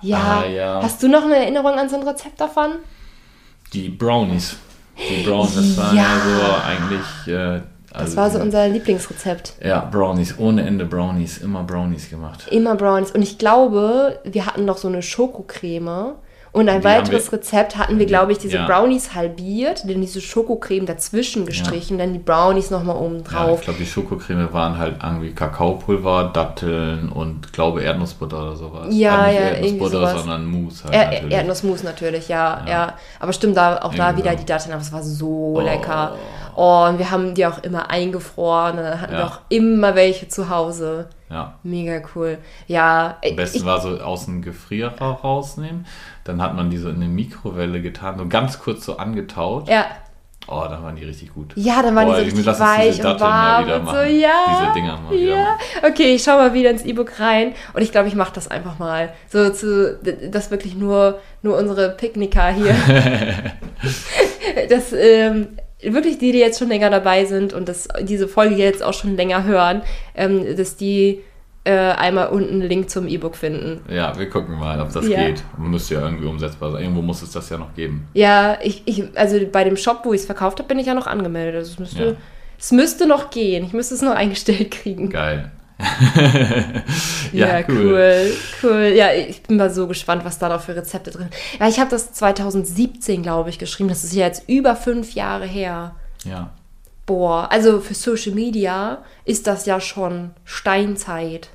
[0.02, 0.42] Ja.
[0.42, 0.80] Ah, ja.
[0.82, 2.72] Hast du noch eine Erinnerung an so ein Rezept davon?
[3.72, 4.56] Die Brownies.
[4.96, 7.34] Die Brownies, das war ja, ja so eigentlich.
[7.34, 7.60] Äh,
[7.92, 9.54] also das war so unser Lieblingsrezept.
[9.64, 12.46] Ja, Brownies, ohne Ende Brownies, immer Brownies gemacht.
[12.50, 13.10] Immer Brownies.
[13.10, 16.12] Und ich glaube, wir hatten noch so eine Schokocreme.
[16.56, 18.66] Und ein die weiteres Rezept hatten wir, glaube ich, diese ja.
[18.66, 22.06] Brownies halbiert, dann diese Schokocreme dazwischen gestrichen, ja.
[22.06, 23.48] dann die Brownies nochmal oben drauf.
[23.48, 28.86] Ja, ich glaube, die Schokocreme waren halt irgendwie Kakaopulver, Datteln und glaube Erdnussbutter oder sowas.
[28.88, 30.18] Ja, also ja, Erdnussbutter, sowas.
[30.18, 30.94] sondern Mousse halt.
[30.94, 31.34] Er natürlich.
[31.34, 32.94] Erdnussmus natürlich, ja, ja, ja.
[33.20, 35.60] Aber stimmt, da, auch da wieder die Datteln, aber es war so oh.
[35.60, 36.14] lecker.
[36.56, 40.48] Oh, und wir haben die auch immer eingefroren, dann hatten wir auch immer welche zu
[40.48, 41.08] Hause.
[41.28, 41.58] Ja.
[41.62, 42.38] Mega cool.
[42.66, 43.18] Ja.
[43.22, 45.86] Am besten ich, war so aus dem Gefrierer rausnehmen.
[46.24, 49.68] Dann hat man die so in eine Mikrowelle getan, so ganz kurz so angetaut.
[49.68, 49.84] Ja.
[50.48, 51.52] Oh, dann waren die richtig gut.
[51.56, 54.62] Ja, dann waren oh, die so richtig weich und warm und so, ja.
[54.62, 55.58] Diese Dinger mal ja.
[55.82, 58.78] Okay, ich schau mal wieder ins E-Book rein und ich glaube, ich mache das einfach
[58.78, 59.12] mal.
[59.28, 59.98] So zu,
[60.30, 62.76] das wirklich nur, nur unsere Picknicker hier.
[64.70, 65.48] das, ähm,
[65.94, 69.16] wirklich die, die jetzt schon länger dabei sind und das, diese Folge jetzt auch schon
[69.16, 69.82] länger hören,
[70.14, 71.22] ähm, dass die
[71.66, 73.80] äh, einmal unten einen Link zum E-Book finden.
[73.92, 75.26] Ja, wir gucken mal, ob das ja.
[75.26, 75.42] geht.
[75.58, 76.82] Müsste ja irgendwie umsetzbar sein.
[76.82, 78.06] Irgendwo muss es das ja noch geben.
[78.14, 80.94] Ja, ich, ich also bei dem Shop, wo ich es verkauft habe, bin ich ja
[80.94, 81.56] noch angemeldet.
[81.56, 82.12] Also es müsste, ja.
[82.56, 83.64] es müsste noch gehen.
[83.64, 85.10] Ich müsste es noch eingestellt kriegen.
[85.10, 85.50] Geil.
[87.32, 87.76] ja, ja cool.
[87.76, 88.32] cool.
[88.62, 88.92] cool.
[88.96, 91.60] Ja, ich bin mal so gespannt, was da noch für Rezepte drin sind.
[91.60, 93.88] Ja, ich habe das 2017, glaube ich, geschrieben.
[93.88, 95.94] Das ist ja jetzt über fünf Jahre her.
[96.24, 96.50] Ja.
[97.04, 101.50] Boah, also für Social Media ist das ja schon Steinzeit.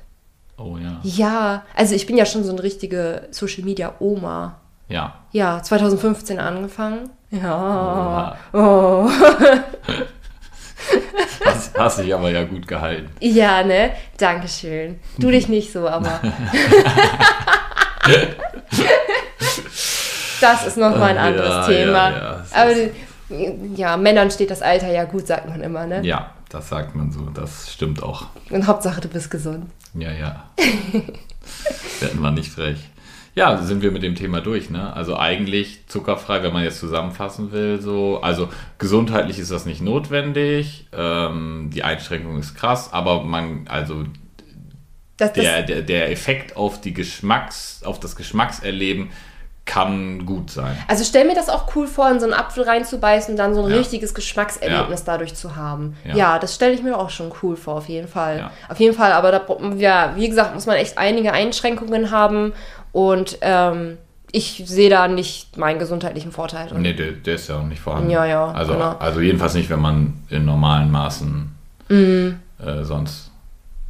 [0.56, 1.00] Oh ja.
[1.02, 4.60] Ja, also ich bin ja schon so eine richtige Social Media Oma.
[4.88, 5.14] Ja.
[5.32, 7.10] Ja, 2015 angefangen.
[7.30, 8.36] Ja.
[8.52, 8.58] Oh.
[8.58, 9.10] oh.
[11.44, 13.10] Hast, hast dich aber ja gut gehalten.
[13.20, 13.92] Ja, ne?
[14.16, 15.00] Dankeschön.
[15.18, 16.20] Du dich nicht so, aber.
[20.40, 22.10] das ist nochmal ein anderes ja, Thema.
[22.10, 22.72] Ja, ja, aber
[23.76, 26.02] ja, Männern steht das Alter ja gut, sagt man immer, ne?
[26.04, 27.30] Ja, das sagt man so.
[27.30, 28.26] Das stimmt auch.
[28.50, 29.70] Und Hauptsache, du bist gesund.
[29.94, 30.44] Ja, ja.
[32.00, 32.78] Werden wir nicht frech.
[33.34, 34.92] Ja, sind wir mit dem Thema durch, ne?
[34.94, 38.20] Also eigentlich zuckerfrei, wenn man jetzt zusammenfassen will, so.
[38.20, 40.86] Also gesundheitlich ist das nicht notwendig.
[40.92, 44.04] Ähm, die Einschränkung ist krass, aber man, also
[45.16, 49.10] das, das der, der, der Effekt auf die Geschmacks, auf das Geschmackserleben
[49.64, 50.76] kann gut sein.
[50.88, 53.64] Also stell mir das auch cool vor, in so einen Apfel reinzubeißen und dann so
[53.64, 53.76] ein ja.
[53.76, 55.06] richtiges Geschmackserlebnis ja.
[55.06, 55.96] dadurch zu haben.
[56.04, 58.50] Ja, ja das stelle ich mir auch schon cool vor, auf jeden Fall.
[58.68, 59.40] Auf jeden Fall, aber da,
[59.76, 62.52] ja, wie gesagt, muss man echt einige Einschränkungen haben
[62.92, 63.98] und ähm,
[64.32, 66.68] ich sehe da nicht meinen gesundheitlichen Vorteil.
[66.68, 66.82] Drin.
[66.82, 68.10] Nee, der, der, ist ja auch nicht vorhanden.
[68.10, 68.50] Ja, ja.
[68.50, 68.96] Also, genau.
[68.98, 71.50] also jedenfalls nicht, wenn man in normalen Maßen
[71.88, 72.38] mhm.
[72.64, 73.30] äh, sonst.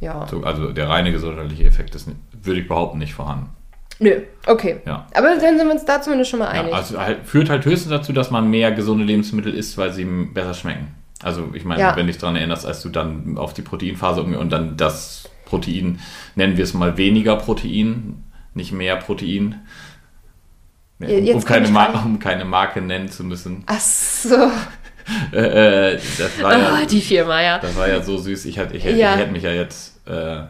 [0.01, 0.27] Ja.
[0.27, 2.09] So, also der reine gesundheitliche Effekt ist,
[2.43, 3.49] würde ich behaupten, nicht vorhanden.
[3.99, 4.81] Nö, okay.
[4.85, 5.07] Ja.
[5.13, 6.71] Aber dann sind wir uns da zumindest schon mal einig.
[6.71, 10.03] Ja, also halt, führt halt höchstens dazu, dass man mehr gesunde Lebensmittel isst, weil sie
[10.03, 10.93] besser schmecken.
[11.21, 11.95] Also ich meine, ja.
[11.95, 15.99] wenn du dich daran erinnerst, als du dann auf die Proteinphase und dann das Protein,
[16.35, 18.23] nennen wir es mal weniger Protein,
[18.53, 19.61] nicht mehr Protein.
[20.99, 23.63] Um, um, keine um, keine Marke nennen zu müssen.
[23.65, 24.35] Ach so.
[25.35, 27.59] äh, das war oh, ja, die Firma, ja.
[27.59, 28.45] Das war ja so süß.
[28.45, 29.25] Ich, hätte, ja.
[29.25, 30.43] mich ja jetzt äh,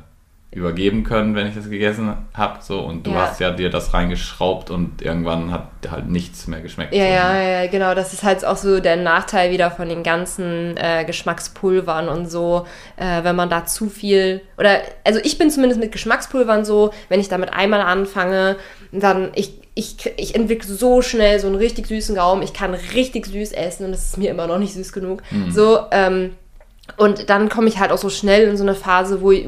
[0.56, 2.60] übergeben können, wenn ich das gegessen habe.
[2.62, 3.28] So, und du ja.
[3.28, 6.94] hast ja dir das reingeschraubt und irgendwann hat halt nichts mehr geschmeckt.
[6.94, 7.12] Ja, so.
[7.12, 7.96] ja, ja, genau.
[7.96, 12.66] Das ist halt auch so der Nachteil wieder von den ganzen äh, Geschmackspulvern und so,
[12.98, 17.20] äh, wenn man da zu viel oder also ich bin zumindest mit Geschmackspulvern so, wenn
[17.20, 18.58] ich damit einmal anfange,
[18.92, 22.44] dann ich ich, ich entwickle so schnell so einen richtig süßen Gaumen.
[22.44, 25.24] Ich kann richtig süß essen und das ist mir immer noch nicht süß genug.
[25.32, 25.52] Mhm.
[25.52, 26.36] So, ähm,
[26.98, 29.48] und dann komme ich halt auch so schnell in so eine Phase, wo ich,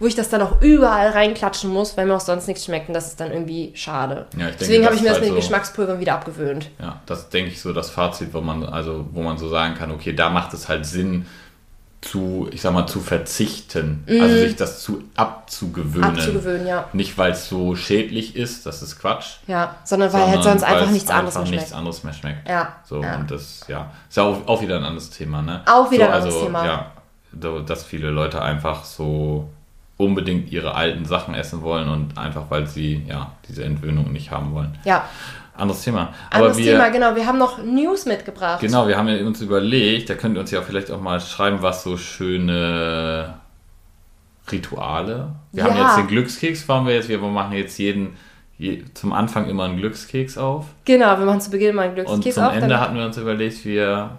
[0.00, 2.88] wo ich das dann auch überall reinklatschen muss, weil mir auch sonst nichts schmeckt.
[2.88, 4.26] Und das ist dann irgendwie schade.
[4.32, 6.70] Ja, denke, Deswegen habe ich mir das halt mit den so, Geschmackspulvern wieder abgewöhnt.
[6.80, 9.92] Ja, das denke ich so das Fazit, wo man, also, wo man so sagen kann,
[9.92, 11.26] okay, da macht es halt Sinn,
[12.02, 14.04] zu, ich sag mal, zu verzichten.
[14.06, 14.20] Mhm.
[14.20, 16.10] Also sich das zu abzugewöhnen.
[16.10, 16.88] Abzugewöhnen, ja.
[16.92, 19.36] Nicht, weil es so schädlich ist, das ist Quatsch.
[19.46, 21.60] Ja, sondern weil halt sonst einfach nichts anderes mehr schmeckt.
[21.62, 22.48] nichts anderes mehr schmeckt.
[22.48, 22.76] Ja.
[22.84, 23.16] So, ja.
[23.16, 25.62] und das, ja, ist ja auch, auch wieder ein anderes Thema, ne?
[25.66, 26.66] Auch wieder so, ein anderes also, Thema.
[26.66, 26.92] Ja,
[27.40, 29.48] so, dass viele Leute einfach so
[30.02, 34.52] unbedingt ihre alten Sachen essen wollen und einfach, weil sie, ja, diese Entwöhnung nicht haben
[34.54, 34.76] wollen.
[34.84, 35.08] Ja.
[35.54, 36.14] Anderes Thema.
[36.30, 37.14] Anderes wir, Thema, genau.
[37.14, 38.60] Wir haben noch News mitgebracht.
[38.60, 41.82] Genau, wir haben uns überlegt, da könnt ihr uns ja vielleicht auch mal schreiben, was
[41.82, 43.34] so schöne
[44.50, 45.32] Rituale.
[45.52, 45.70] Wir ja.
[45.70, 48.16] haben jetzt den Glückskeks, fahren wir jetzt, wir machen jetzt jeden
[48.58, 50.66] je, zum Anfang immer einen Glückskeks auf.
[50.84, 52.26] Genau, wir machen zu Beginn immer einen Glückskeks auf.
[52.26, 54.18] Und zum auf, Ende hatten wir uns überlegt, wir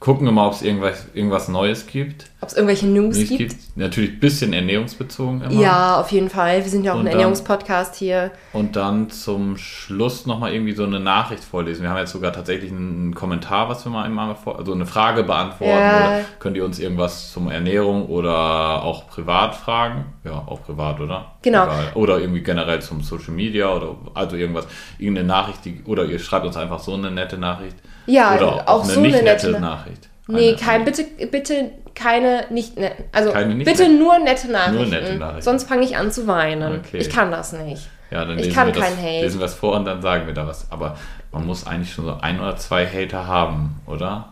[0.00, 2.30] Gucken immer, ob es irgendwas, irgendwas Neues gibt.
[2.40, 3.36] Ob es irgendwelche News gibt.
[3.36, 3.56] gibt.
[3.76, 5.60] Natürlich ein bisschen ernährungsbezogen immer.
[5.60, 6.64] Ja, auf jeden Fall.
[6.64, 8.30] Wir sind ja auch Und ein dann- Ernährungspodcast hier.
[8.54, 11.82] Und dann zum Schluss nochmal irgendwie so eine Nachricht vorlesen.
[11.82, 15.22] Wir haben jetzt sogar tatsächlich einen Kommentar, was wir mal einmal vor, also eine Frage
[15.22, 15.70] beantworten.
[15.78, 15.96] Ja.
[15.98, 20.06] Oder könnt ihr uns irgendwas zum Ernährung oder auch privat fragen?
[20.24, 21.32] Ja, auch privat, oder?
[21.42, 21.64] Genau.
[21.64, 21.92] Egal.
[21.94, 24.66] Oder irgendwie generell zum Social Media oder also irgendwas,
[24.98, 27.76] irgendeine Nachricht, die, oder ihr schreibt uns einfach so eine nette Nachricht.
[28.10, 30.08] Ja, oder auch so eine nette Na- Nachricht.
[30.26, 33.04] Nee, Eine- kein, bitte, bitte keine nicht netten.
[33.12, 33.98] Also nicht bitte netten.
[33.98, 34.76] nur nette Nachrichten.
[34.76, 35.42] Nur nette Nachrichten.
[35.42, 36.80] Sonst fange ich an zu weinen.
[36.80, 36.98] Okay.
[36.98, 37.88] Ich kann das nicht.
[38.10, 39.22] Ja, dann Ich kann wir das, kein Hate.
[39.22, 40.70] lesen wir es vor und dann sagen wir da was.
[40.70, 40.96] Aber
[41.32, 44.28] man muss eigentlich schon so ein oder zwei Hater haben, oder?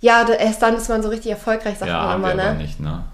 [0.00, 2.54] Ja, erst dann ist man so richtig erfolgreich, sagt ja, man immer, ne?
[2.54, 3.04] nicht, ne?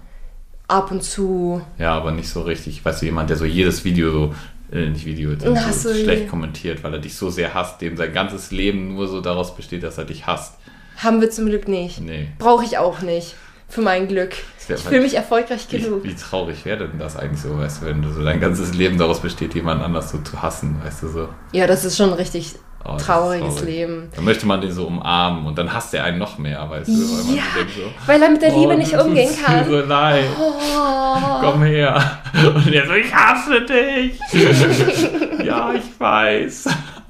[0.67, 1.61] Ab und zu.
[1.77, 2.83] Ja, aber nicht so richtig.
[2.83, 4.35] Weißt du, jemand, der so jedes Video so,
[4.71, 8.13] äh, nicht Video, Ach so, schlecht kommentiert, weil er dich so sehr hasst, dem sein
[8.13, 10.55] ganzes Leben nur so daraus besteht, dass er dich hasst.
[10.97, 12.01] Haben wir zum Glück nicht.
[12.01, 12.27] Nee.
[12.37, 13.35] Brauche ich auch nicht.
[13.67, 14.35] Für mein Glück.
[14.67, 16.03] Ich fühle mich erfolgreich genug.
[16.03, 18.73] Wie, wie traurig wäre denn das eigentlich so, weißt du, wenn du so dein ganzes
[18.73, 21.29] Leben daraus besteht, jemand anders so zu hassen, weißt du so.
[21.53, 22.55] Ja, das ist schon richtig
[22.85, 23.65] Oh, trauriges traurig.
[23.65, 24.09] Leben.
[24.15, 26.93] Dann möchte man den so umarmen und dann hasst er einen noch mehr, weißt du,
[26.93, 27.43] weil man Ja,
[27.75, 29.65] so weil er mit der Liebe oh, nicht umgehen kann.
[29.69, 30.23] so leid.
[30.39, 31.39] Oh.
[31.41, 32.19] Komm her.
[32.55, 34.17] Und er so, ich hasse dich.
[35.45, 36.65] ja, ich weiß.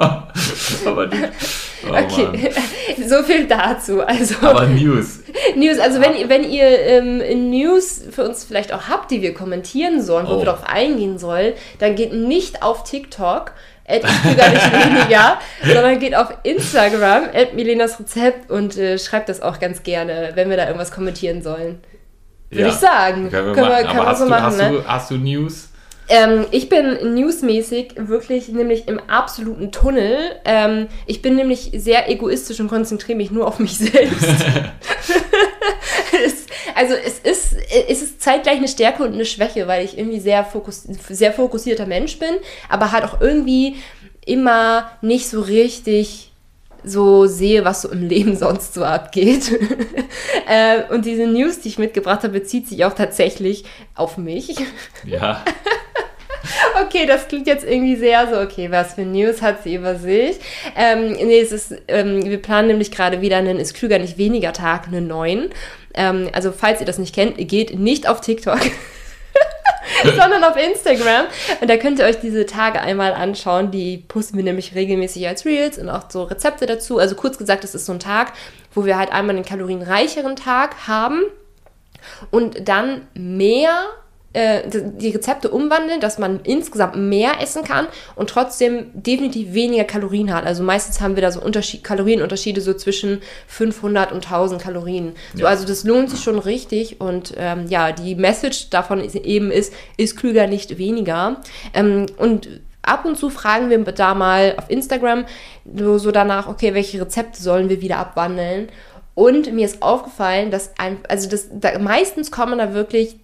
[0.85, 1.17] Aber die,
[1.87, 3.07] oh Okay, Mann.
[3.09, 4.01] so viel dazu.
[4.01, 5.19] Also Aber News.
[5.55, 9.33] News, also wenn, ihr- wenn ihr ähm, News für uns vielleicht auch habt, die wir
[9.33, 10.37] kommentieren sollen, wo Oh.
[10.39, 13.51] wir darauf eingehen sollen, dann geht nicht auf TikTok,
[13.89, 19.29] at ich gar nicht weniger, sondern geht auf Instagram, at Milenas Rezept und äh, schreibt
[19.29, 21.79] das auch ganz gerne, wenn wir da irgendwas kommentieren sollen.
[22.51, 23.29] Würde ich sagen.
[23.29, 24.69] Können wir Können wir- man hast, so du, machen, hast, ne?
[24.71, 25.65] du, hast du News?
[26.11, 30.17] Ähm, ich bin newsmäßig wirklich nämlich im absoluten Tunnel.
[30.43, 34.25] Ähm, ich bin nämlich sehr egoistisch und konzentriere mich nur auf mich selbst.
[36.25, 37.55] es, also es ist,
[37.87, 41.85] es ist zeitgleich eine Stärke und eine Schwäche, weil ich irgendwie sehr, fokus, sehr fokussierter
[41.85, 42.35] Mensch bin,
[42.67, 43.77] aber halt auch irgendwie
[44.25, 46.31] immer nicht so richtig
[46.83, 49.51] so sehe, was so im Leben sonst so abgeht.
[50.47, 53.65] äh, und diese News, die ich mitgebracht habe, bezieht sich auch tatsächlich
[53.95, 54.55] auf mich.
[55.05, 55.43] Ja.
[56.85, 60.37] Okay, das klingt jetzt irgendwie sehr so, okay, was für News hat sie über sich?
[60.75, 64.53] Ähm, nee, es ist, ähm, wir planen nämlich gerade wieder einen Ist klüger nicht weniger
[64.53, 65.49] Tag, einen neuen.
[65.99, 68.59] Ähm, also, falls ihr das nicht kennt, geht nicht auf TikTok.
[70.03, 71.25] sondern auf Instagram.
[71.59, 73.69] Und da könnt ihr euch diese Tage einmal anschauen.
[73.69, 76.99] Die posten wir nämlich regelmäßig als Reels und auch so Rezepte dazu.
[76.99, 78.31] Also kurz gesagt, es ist so ein Tag,
[78.73, 81.23] wo wir halt einmal einen kalorienreicheren Tag haben
[82.31, 83.73] und dann mehr
[84.33, 90.33] äh, die Rezepte umwandeln, dass man insgesamt mehr essen kann und trotzdem definitiv weniger Kalorien
[90.33, 90.45] hat.
[90.45, 95.13] Also meistens haben wir da so Unterschied, Kalorienunterschiede so zwischen 500 und 1000 Kalorien.
[95.33, 95.47] So, Ja.
[95.47, 99.73] Also das lohnt sich schon richtig und ähm, ja, die Message davon ist eben ist,
[99.97, 101.41] ist klüger, nicht weniger.
[101.73, 105.25] Ähm, und ab und zu fragen wir da mal auf Instagram
[105.75, 108.69] so, danach, okay, welche Rezepte sollen wir wieder abwandeln?
[109.15, 113.21] Und mir ist aufgefallen, dass ein, also das, da, meistens kommen da wirklich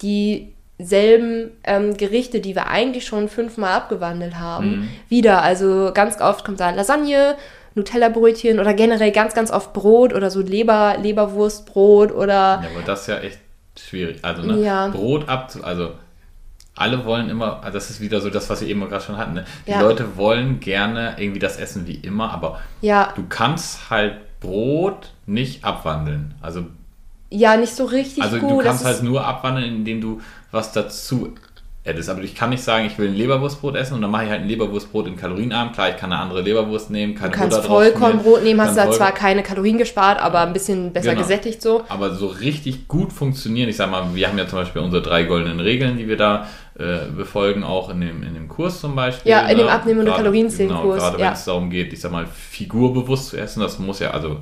[0.79, 5.41] dieselben ähm, Gerichte, die wir eigentlich schon fünfmal abgewandelt haben, wieder.
[5.41, 7.35] Also ganz oft kommt da Lasagne,
[7.75, 13.01] Nutella-Brötchen oder generell ganz, ganz oft Brot oder so Leber, Leberwurstbrot oder Ja, aber das
[13.01, 13.39] ist ja echt
[13.77, 14.19] schwierig.
[14.21, 14.59] Also, ne?
[14.61, 14.87] Ja.
[14.89, 15.91] Brot ab, also
[16.77, 19.33] alle wollen immer, also das ist wieder so das, was wir eben gerade schon hatten.
[19.33, 19.45] Ne?
[19.67, 19.81] Die Ja.
[19.81, 25.63] Leute wollen gerne irgendwie das essen wie immer, aber ja, du kannst halt Brot nicht
[25.63, 26.33] abwandeln.
[26.41, 26.65] Also,
[27.29, 28.51] ja, nicht so richtig also gut.
[28.51, 30.21] du Das kannst ist- halt nur abwandeln, indem du
[30.51, 31.33] was dazu
[31.87, 32.09] addest.
[32.09, 34.41] Aber ich kann nicht sagen, ich will ein Leberwurstbrot essen und dann mache ich halt
[34.41, 35.71] ein Leberwurstbrot in kalorienarm.
[35.71, 38.91] Klar, ich kann eine andere Leberwurst nehmen, keine Du kannst Vollkornbrot nehmen, hast kann da
[38.91, 41.21] zwar keine Kalorien gespart, aber ein bisschen besser Genau.
[41.21, 41.83] gesättigt so.
[41.87, 43.69] aber so richtig gut funktionieren.
[43.69, 46.47] Ich sag mal, wir haben ja zum Beispiel unsere drei goldenen Regeln, die wir da
[46.79, 49.31] äh, befolgen, auch in dem, in dem Kurs zum Beispiel.
[49.31, 49.71] Ja, in dem ne?
[49.71, 51.27] Abnehmen- und Gerade- Kalorienzählen-Kurs, Genau, gerade ja.
[51.27, 54.37] wenn es darum geht, ich sag mal, figurbewusst zu essen, das muss ja, also,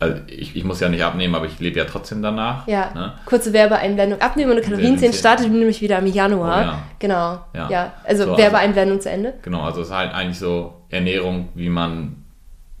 [0.00, 2.66] also ich, ich muss ja nicht abnehmen, aber ich lebe ja trotzdem danach.
[2.68, 3.12] Ja, Ne?
[3.26, 4.20] kurze Werbeeinblendung.
[4.20, 5.12] Abnehmen und Kalorien zählen Kalorienzählen.
[5.14, 6.58] startet nämlich wieder im Januar.
[6.58, 6.78] Oh ja.
[7.00, 7.40] Genau.
[7.54, 7.68] Ja.
[7.70, 7.92] Ja.
[8.04, 9.34] Also So, also- Werbeeinblendung zu Ende.
[9.42, 12.24] Genau, also es ist halt eigentlich so Ernährung, wie man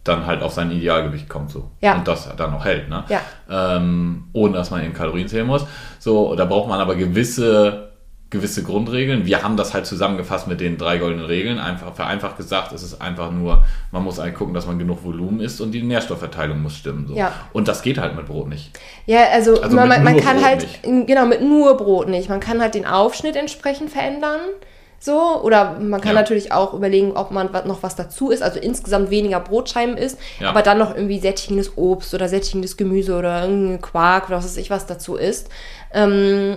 [0.04, 1.70] dann halt auf sein Idealgewicht kommt so.
[1.80, 1.96] Ja.
[1.96, 3.04] Und das dann auch hält, ne?
[3.08, 3.20] Ja.
[3.50, 5.66] Ähm, ohne dass man eben Kalorien zählen muss.
[5.98, 7.87] So, da braucht man aber gewisse,
[8.30, 9.24] gewisse Grundregeln.
[9.24, 11.58] Wir haben das halt zusammengefasst mit den drei goldenen Regeln.
[11.58, 15.40] Einfach vereinfacht gesagt, es ist einfach nur, man muss halt gucken, dass man genug Volumen
[15.40, 17.06] isst und die Nährstoffverteilung muss stimmen.
[17.08, 17.14] So.
[17.14, 17.32] Ja.
[17.52, 18.70] Und das geht halt mit Brot nicht.
[19.06, 21.06] Ja, also, Also man, man kann Brot halt, nicht.
[21.06, 22.28] genau, mit nur Brot nicht.
[22.28, 24.40] Man kann halt den Aufschnitt entsprechend verändern.
[25.00, 26.20] So, oder man kann ja.
[26.20, 30.50] natürlich auch überlegen, ob man noch was dazu isst, also insgesamt weniger Brotscheiben isst, ja.
[30.50, 34.56] aber dann noch irgendwie sättigendes Obst oder sättigendes Gemüse oder irgendein Quark oder was weiß
[34.56, 35.50] ich was dazu isst.
[35.94, 36.56] Ähm,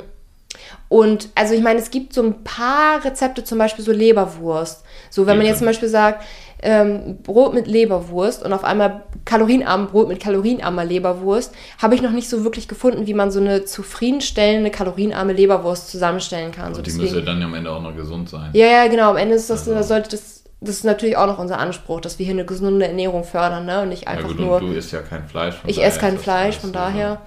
[0.90, 4.84] und also ich meine, es gibt so ein paar Rezepte, zum Beispiel so Leberwurst.
[5.10, 6.24] So, wenn man jetzt zum Beispiel sagt,
[6.62, 12.12] ähm, Brot mit Leberwurst und auf einmal kalorienarm Brot mit kalorienarmer Leberwurst, habe ich noch
[12.12, 16.66] nicht so wirklich gefunden, wie man so eine zufriedenstellende kalorienarme Leberwurst zusammenstellen kann.
[16.66, 18.50] Also so, die deswegen, müsste dann ja am Ende auch noch gesund sein.
[18.54, 19.12] Ja, ja, genau.
[19.12, 19.82] Am Ende ist das, also.
[19.88, 23.24] sollte das, das ist natürlich auch noch unser Anspruch, dass wir hier eine gesunde Ernährung
[23.24, 23.82] fördern, ne?
[23.82, 24.60] Und nicht einfach ja, gut, nur.
[24.60, 25.56] du isst ja kein Fleisch.
[25.66, 27.22] Ich esse kein Fleisch, von daher.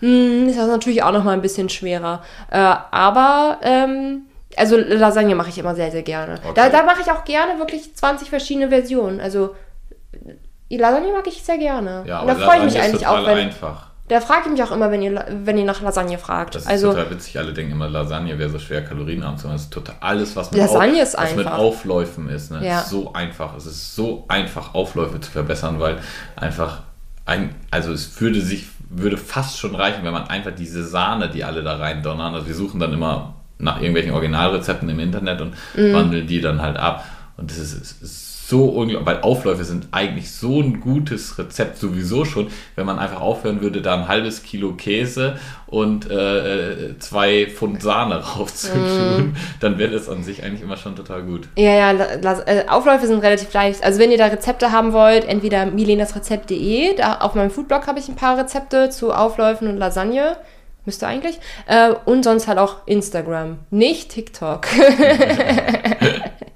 [0.00, 2.22] Hm, ist das natürlich auch noch mal ein bisschen schwerer.
[2.50, 4.22] Äh, aber ähm,
[4.56, 6.34] also Lasagne mache ich immer sehr, sehr gerne.
[6.42, 6.52] Okay.
[6.54, 9.20] Da, da mache ich auch gerne wirklich 20 verschiedene Versionen.
[9.20, 9.54] Also
[10.70, 12.04] Lasagne mag ich sehr gerne.
[12.06, 13.38] Ja, aber Und da freue ich mich eigentlich auch, wenn.
[13.38, 13.88] Einfach.
[14.08, 16.54] Da frage ich mich auch immer, wenn ihr, wenn ihr nach Lasagne fragt.
[16.54, 17.38] Das ist also, total witzig.
[17.38, 19.56] Alle denken immer, Lasagne wäre so schwer kalorienarm zu machen.
[19.56, 22.50] Das ist total alles, was mit, Lasagne auf, ist was mit Aufläufen ist.
[22.50, 22.66] Ne?
[22.66, 22.80] Ja.
[22.80, 23.54] ist so einfach.
[23.56, 25.98] Es ist so einfach, Aufläufe zu verbessern, weil
[26.36, 26.82] einfach
[27.26, 31.44] ein, also es würde sich, würde fast schon reichen, wenn man einfach diese Sahne, die
[31.44, 32.34] alle da rein donnern.
[32.34, 35.92] Also wir suchen dann immer nach irgendwelchen Originalrezepten im Internet und mhm.
[35.92, 37.04] wandeln die dann halt ab.
[37.36, 42.24] Und das ist, ist so unglaublich, weil Aufläufe sind eigentlich so ein gutes Rezept sowieso
[42.24, 42.48] schon.
[42.76, 48.16] Wenn man einfach aufhören würde, da ein halbes Kilo Käse und äh, zwei Pfund Sahne
[48.36, 49.36] raufzutun, mm.
[49.60, 51.48] dann wäre das an sich eigentlich immer schon total gut.
[51.58, 53.84] Ja, ja, äh, Aufläufe sind relativ leicht.
[53.84, 58.08] Also wenn ihr da Rezepte haben wollt, entweder milenasrezept.de, da auf meinem Foodblog habe ich
[58.08, 60.38] ein paar Rezepte zu Aufläufen und Lasagne.
[60.86, 61.38] Müsste eigentlich.
[61.66, 63.58] Äh, und sonst halt auch Instagram.
[63.68, 64.66] Nicht TikTok.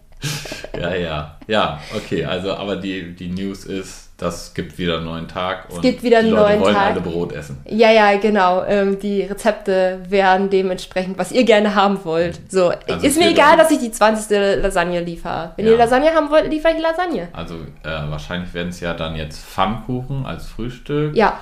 [0.79, 1.37] ja, ja.
[1.47, 2.25] Ja, okay.
[2.25, 5.69] Also, aber die, die News ist, das gibt wieder einen neuen Tag.
[5.69, 6.91] Und es gibt wieder einen die Leute neuen wollen Tag.
[6.93, 7.61] alle Brot essen.
[7.69, 8.63] Ja, ja, genau.
[8.65, 12.41] Ähm, die Rezepte werden dementsprechend, was ihr gerne haben wollt.
[12.49, 14.63] So, also ist mir egal, dass ich die 20.
[14.63, 15.53] Lasagne liefere.
[15.57, 15.73] Wenn ja.
[15.73, 17.29] ihr Lasagne haben wollt, liefere ich Lasagne.
[17.33, 21.17] Also äh, wahrscheinlich werden es ja dann jetzt Pfannkuchen als Frühstück.
[21.17, 21.41] Ja.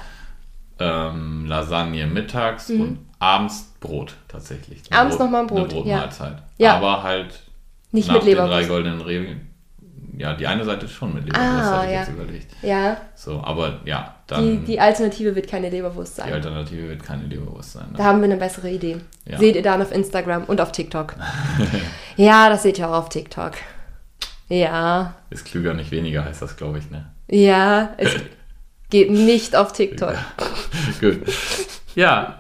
[0.78, 2.80] Ähm, Lasagne mittags mhm.
[2.80, 4.80] und abends Brot tatsächlich.
[4.90, 5.58] Eine abends nochmal ein Brot.
[5.58, 6.36] Eine Brotmahlzeit.
[6.56, 6.76] Ja.
[6.76, 7.40] Aber halt
[7.92, 8.52] nicht nach mit Leberwurst.
[8.52, 9.50] den drei goldenen Regeln
[10.20, 12.00] ja, die eine Seite ist schon mit Leberwurst, ah, hatte ich ja.
[12.00, 12.52] jetzt überlegt.
[12.60, 12.96] Ja.
[13.14, 14.42] So, aber ja, dann.
[14.42, 16.28] Die, die, Alternative wird keine Leberwurst sein.
[16.28, 17.86] Die Alternative wird keine Leberwurst sein.
[17.90, 17.96] Ne?
[17.96, 18.98] Da haben wir eine bessere Idee.
[19.24, 19.38] Ja.
[19.38, 21.14] Seht ihr dann auf Instagram und auf TikTok.
[22.16, 23.52] ja, das seht ihr auch auf TikTok.
[24.48, 25.14] Ja.
[25.30, 27.06] Ist klüger, nicht weniger, heißt das, glaube ich, ne?
[27.30, 28.14] Ja, es
[28.90, 30.16] geht nicht auf TikTok.
[31.00, 31.22] Gut.
[31.94, 32.39] Ja,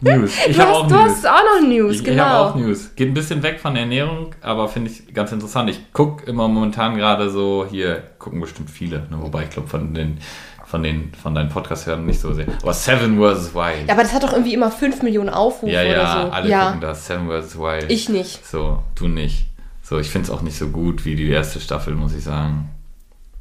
[0.00, 0.32] News.
[0.48, 1.04] Ich du hast, auch du News.
[1.04, 2.22] hast auch noch News, ich, genau.
[2.22, 2.90] Ich habe auch News.
[2.96, 5.70] Geht ein bisschen weg von Ernährung, aber finde ich ganz interessant.
[5.70, 9.18] Ich gucke immer momentan gerade so, hier gucken bestimmt viele, ne?
[9.20, 10.18] wobei ich glaube von den
[10.66, 12.46] von den von deinen Podcast-Hörern nicht so sehr.
[12.60, 13.54] Aber Seven vs.
[13.54, 13.86] Wild.
[13.86, 16.32] Ja, aber das hat doch irgendwie immer 5 Millionen Aufrufe ja, ja, oder so.
[16.32, 17.06] Alle ja, gucken das.
[17.06, 17.56] Seven vs.
[17.56, 17.90] Wild.
[17.90, 18.44] Ich nicht.
[18.44, 19.46] So, du nicht.
[19.80, 22.68] So, ich finde es auch nicht so gut wie die erste Staffel, muss ich sagen.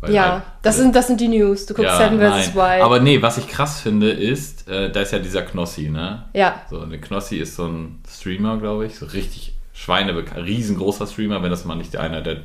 [0.02, 1.66] Weil ja, halt, das, sind, das sind die News.
[1.66, 2.54] Du guckst ja, Seven vs.
[2.54, 2.82] Wild.
[2.82, 6.26] Aber nee, was ich krass finde, ist, äh, da ist ja dieser Knossi, ne?
[6.34, 6.62] Ja.
[6.70, 11.50] So, der Knossi ist so ein Streamer, glaube ich, so richtig Schweine, riesengroßer Streamer, wenn
[11.50, 12.42] das mal nicht einer der,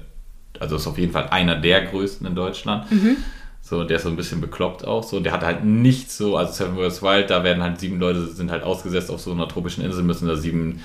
[0.59, 2.90] also ist auf jeden Fall einer der größten in Deutschland.
[2.90, 3.16] Mhm.
[3.62, 5.18] So, der ist so ein bisschen bekloppt auch so.
[5.18, 7.03] Und der hat halt nicht so, also Seven vs.
[7.03, 10.26] Wild, da werden halt sieben Leute, sind halt ausgesetzt auf so einer tropischen Insel, müssen
[10.26, 10.82] da sieben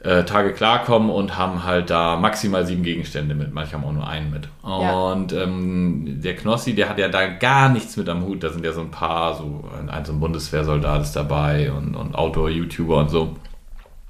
[0.00, 3.52] äh, Tage klarkommen und haben halt da maximal sieben Gegenstände mit.
[3.52, 4.48] Manche haben auch nur einen mit.
[4.62, 5.42] Und ja.
[5.42, 8.44] ähm, der Knossi, der hat ja da gar nichts mit am Hut.
[8.44, 12.14] Da sind ja so ein paar, so ein, so ein Bundeswehrsoldat ist dabei und, und
[12.14, 13.36] Outdoor-YouTuber und so.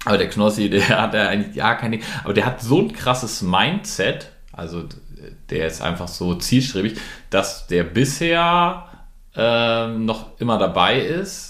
[0.05, 3.41] Aber der Knossi, der hat ja eigentlich ja keine, aber der hat so ein krasses
[3.41, 4.85] Mindset, also
[5.49, 6.99] der ist einfach so zielstrebig,
[7.31, 8.85] dass der bisher
[9.35, 11.48] äh, noch immer dabei ist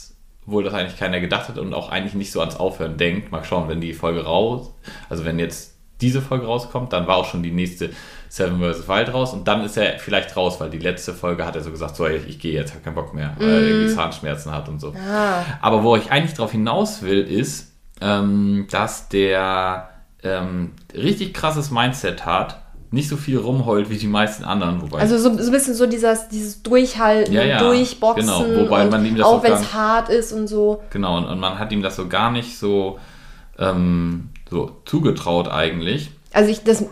[0.49, 3.31] obwohl das eigentlich keiner gedacht hat und auch eigentlich nicht so ans Aufhören denkt.
[3.31, 4.73] Mal schauen, wenn die Folge raus,
[5.11, 7.91] also wenn jetzt diese Folge rauskommt, dann war auch schon die nächste
[8.31, 8.89] Seven vs.
[8.89, 11.71] Wild raus und dann ist er vielleicht raus, weil die letzte Folge hat er so
[11.71, 13.67] gesagt, so ich, ich gehe jetzt, habe keinen Bock mehr, weil er mhm.
[13.67, 14.95] irgendwie Zahnschmerzen hat und so.
[14.95, 15.45] Ah.
[15.61, 19.91] Aber wo ich eigentlich darauf hinaus will, ist, ähm, dass der
[20.23, 24.81] ähm, richtig krasses Mindset hat, nicht so viel rumheult wie die meisten anderen.
[24.81, 28.27] Wobei also so, so ein bisschen so dieses, dieses Durchhalten, ja, ja, Durchboxen.
[28.27, 30.83] Genau, wobei man ihm das auch wenn es hart ist und so.
[30.91, 32.99] Genau, und, und, man hat ihm das so gar nicht so,
[33.59, 36.11] ähm, so zugetraut eigentlich.
[36.33, 36.85] Also ich, das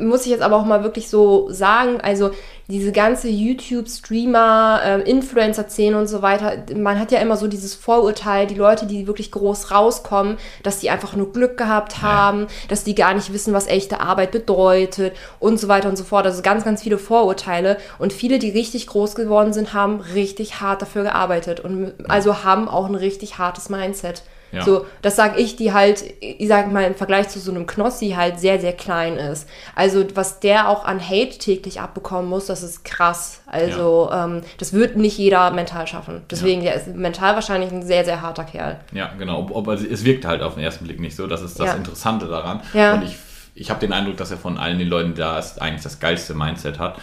[0.00, 2.00] muss ich jetzt aber auch mal wirklich so sagen.
[2.00, 2.30] Also
[2.68, 8.46] diese ganze YouTube-Streamer, äh, Influencer-Szene und so weiter, man hat ja immer so dieses Vorurteil,
[8.46, 12.46] die Leute, die wirklich groß rauskommen, dass die einfach nur Glück gehabt haben, ja.
[12.68, 16.24] dass die gar nicht wissen, was echte Arbeit bedeutet und so weiter und so fort.
[16.24, 17.76] Also ganz, ganz viele Vorurteile.
[17.98, 22.68] Und viele, die richtig groß geworden sind, haben richtig hart dafür gearbeitet und also haben
[22.68, 24.22] auch ein richtig hartes Mindset.
[24.54, 24.64] Ja.
[24.64, 28.10] So, das sage ich, die halt, ich sage mal im Vergleich zu so einem Knossi
[28.10, 29.48] halt sehr, sehr klein ist.
[29.74, 33.40] Also was der auch an Hate täglich abbekommen muss, das ist krass.
[33.46, 34.26] Also ja.
[34.26, 36.22] ähm, das wird nicht jeder mental schaffen.
[36.30, 36.72] Deswegen, ja.
[36.72, 38.80] der ist mental wahrscheinlich ein sehr, sehr harter Kerl.
[38.92, 39.40] Ja, genau.
[39.40, 41.26] Ob, ob, also, es wirkt halt auf den ersten Blick nicht so.
[41.26, 41.74] Das ist das ja.
[41.74, 42.60] Interessante daran.
[42.72, 43.16] Und ich,
[43.54, 46.34] ich habe den Eindruck, dass er von allen den Leuten da ist, eigentlich das geilste
[46.34, 46.96] Mindset hat.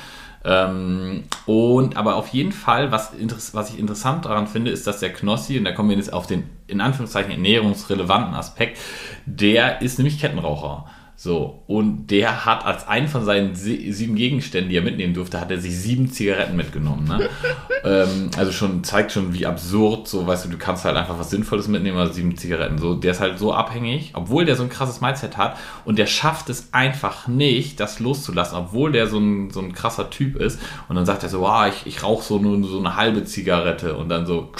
[0.43, 3.11] Ähm, und aber auf jeden Fall, was,
[3.53, 6.25] was ich interessant daran finde, ist, dass der Knossi, und da kommen wir jetzt auf
[6.25, 8.79] den in Anführungszeichen ernährungsrelevanten Aspekt,
[9.25, 10.85] der ist nämlich Kettenraucher.
[11.23, 15.51] So, und der hat als einen von seinen sieben Gegenständen, die er mitnehmen durfte, hat
[15.51, 17.07] er sich sieben Zigaretten mitgenommen.
[17.07, 17.29] Ne?
[17.83, 21.29] ähm, also schon, zeigt schon, wie absurd, so, weißt du, du kannst halt einfach was
[21.29, 22.79] Sinnvolles mitnehmen, also sieben Zigaretten.
[22.79, 26.07] So, der ist halt so abhängig, obwohl der so ein krasses Mindset hat und der
[26.07, 30.59] schafft es einfach nicht, das loszulassen, obwohl der so ein, so ein krasser Typ ist.
[30.89, 33.95] Und dann sagt er so, wow, ich, ich rauche so nur so eine halbe Zigarette
[33.95, 34.53] und dann so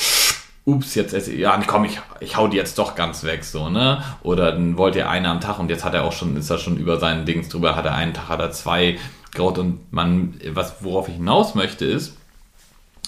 [0.71, 3.69] ups, jetzt esse ich, ja, komm, ich, ich hau die jetzt doch ganz weg, so,
[3.69, 4.03] ne?
[4.23, 6.57] Oder dann wollte er eine am Tag und jetzt hat er auch schon, ist er
[6.57, 8.97] schon über seinen Dings drüber, hat er einen Tag, hat er zwei
[9.33, 12.17] geraucht und man, was, worauf ich hinaus möchte, ist,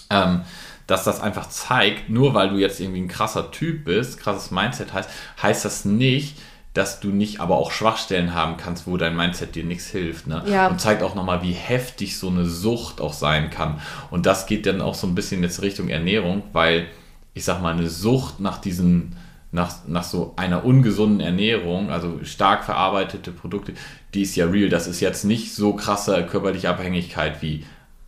[0.09, 0.41] ähm,
[0.87, 4.93] dass das einfach zeigt, nur weil du jetzt irgendwie ein krasser Typ bist, krasses Mindset
[4.93, 5.09] heißt,
[5.41, 6.37] heißt das nicht,
[6.73, 10.25] dass du nicht aber auch Schwachstellen haben kannst, wo dein Mindset dir nichts hilft.
[10.27, 10.43] Ne?
[10.47, 10.67] Ja.
[10.67, 13.79] Und zeigt auch nochmal, wie heftig so eine Sucht auch sein kann.
[14.09, 16.87] Und das geht dann auch so ein bisschen jetzt Richtung Ernährung, weil
[17.33, 19.15] ich sag mal, eine Sucht nach diesen,
[19.51, 23.73] nach, nach so einer ungesunden Ernährung, also stark verarbeitete Produkte,
[24.13, 24.69] die ist ja real.
[24.69, 27.65] Das ist jetzt nicht so krasse körperliche Abhängigkeit wie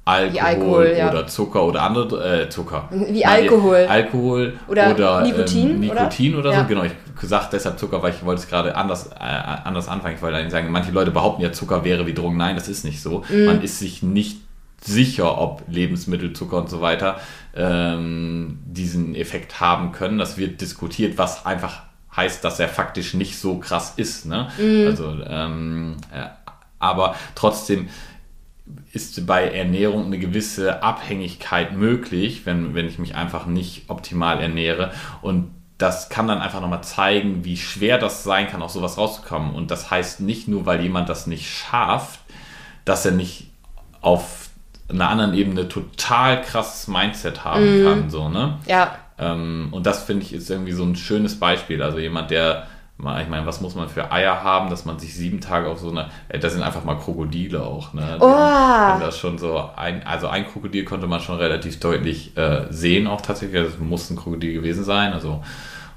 [0.07, 1.28] Alkohol, Alkohol oder ja.
[1.28, 2.89] Zucker oder andere äh, Zucker.
[2.91, 3.88] Wie Nein, Alkohol.
[3.89, 6.57] Alkohol oder, oder Nikotin, ähm, Nikotin oder, oder so.
[6.57, 6.63] Ja.
[6.67, 10.15] Genau, ich gesagt deshalb Zucker, weil ich wollte es gerade anders, äh, anders anfangen.
[10.15, 12.38] Ich wollte eigentlich sagen, manche Leute behaupten ja, Zucker wäre wie Drogen.
[12.38, 13.23] Nein, das ist nicht so.
[13.30, 13.45] Mm.
[13.45, 14.41] Man ist sich nicht
[14.86, 17.19] sicher, ob Lebensmittel, Zucker und so weiter
[17.55, 20.17] ähm, diesen Effekt haben können.
[20.17, 21.83] Das wird diskutiert, was einfach
[22.15, 24.25] heißt, dass er faktisch nicht so krass ist.
[24.25, 24.47] Ne?
[24.57, 24.88] Mhm.
[24.88, 26.27] Also, ähm, äh,
[26.79, 27.89] aber trotzdem
[28.93, 34.91] ist bei Ernährung eine gewisse Abhängigkeit möglich, wenn, wenn ich mich einfach nicht optimal ernähre.
[35.21, 39.53] Und das kann dann einfach nochmal zeigen, wie schwer das sein kann, aus sowas rauszukommen.
[39.53, 42.19] Und das heißt nicht nur, weil jemand das nicht schafft,
[42.86, 43.51] dass er nicht
[44.01, 44.44] auf
[44.89, 47.83] einer anderen Ebene total krasses Mindset haben mm.
[47.83, 48.09] kann.
[48.09, 48.59] So, ne?
[48.67, 48.97] Ja.
[49.17, 51.81] Ähm, und das finde ich ist irgendwie so ein schönes Beispiel.
[51.81, 52.67] Also jemand, der
[52.97, 55.89] ich meine, was muss man für Eier haben, dass man sich sieben Tage auf so
[55.89, 58.17] eine, das sind einfach mal Krokodile auch, ne?
[58.21, 58.29] Oh.
[58.29, 63.07] Haben, das schon so ein, also ein Krokodil konnte man schon relativ deutlich äh, sehen
[63.07, 65.43] auch tatsächlich, das muss ein Krokodil gewesen sein, also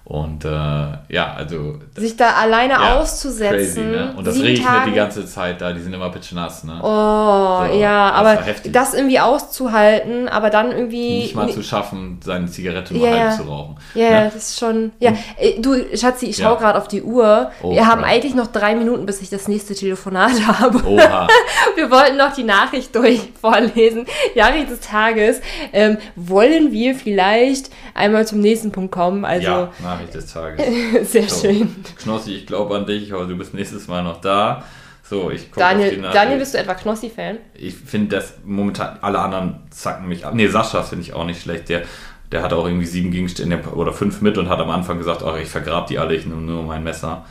[0.09, 1.81] und äh, ja, also.
[1.95, 3.57] Sich da alleine ja, auszusetzen.
[3.59, 4.15] Crazy, ne?
[4.17, 4.91] Und das regnet Tage.
[4.91, 6.81] die ganze Zeit da, die sind immer pitchnass, ne?
[6.83, 8.39] Oh, so, ja, aber
[8.73, 11.19] das irgendwie auszuhalten, aber dann irgendwie.
[11.19, 13.77] Nicht mal zu schaffen, seine Zigarette nur yeah, halb zu rauchen.
[13.93, 14.31] Ja, yeah, ne?
[14.33, 14.93] das ist schon.
[14.99, 16.59] Ja, Und, du, Schatzi, ich schaue ja.
[16.59, 17.51] gerade auf die Uhr.
[17.63, 20.87] Oh, Wir haben eigentlich noch drei Minuten, bis ich das nächste Telefonat habe.
[20.87, 21.29] Oha.
[21.75, 24.07] wir wollten noch die Nachricht durch vorlesen.
[24.35, 25.43] Nachricht des Tages.
[25.75, 29.27] Ähm, wollen wir vielleicht einmal zum nächsten Punkt kommen?
[29.27, 30.67] Also, ja, Nachricht des Tages.
[31.11, 31.47] Sehr so.
[31.47, 31.75] schön.
[31.97, 34.65] Knossi, ich glaube an dich, aber du bist nächstes Mal noch da.
[35.03, 37.39] So, ich gucke Daniel, Daniel, bist du etwa Knossi-Fan?
[37.55, 40.35] Ich finde das momentan, alle anderen zacken mich ab.
[40.35, 41.71] Nee, Sascha finde ich auch nicht schlecht.
[41.71, 41.83] Der,
[42.31, 45.39] der hat auch irgendwie sieben Gegenstände oder fünf mit und hat am Anfang gesagt, ach,
[45.39, 47.25] ich vergrab die alle, ich nehme nur mein Messer.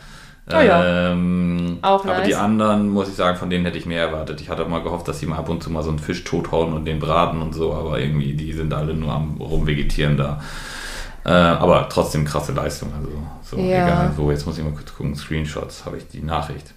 [0.50, 1.12] Oh ja.
[1.12, 2.16] Ähm, auch nice.
[2.16, 4.40] Aber die anderen, muss ich sagen, von denen hätte ich mehr erwartet.
[4.40, 6.74] Ich hatte mal gehofft, dass sie mal ab und zu mal so einen Fisch tothauen
[6.74, 10.42] und den braten und so, aber irgendwie, die sind alle nur am rumvegetieren da.
[11.28, 12.90] Äh, aber trotzdem krasse Leistung.
[12.98, 13.12] Also
[13.44, 13.86] so, ja.
[13.86, 14.14] egal.
[14.16, 15.14] So, jetzt muss ich mal kurz gucken.
[15.14, 16.74] Screenshots habe ich die Nachricht.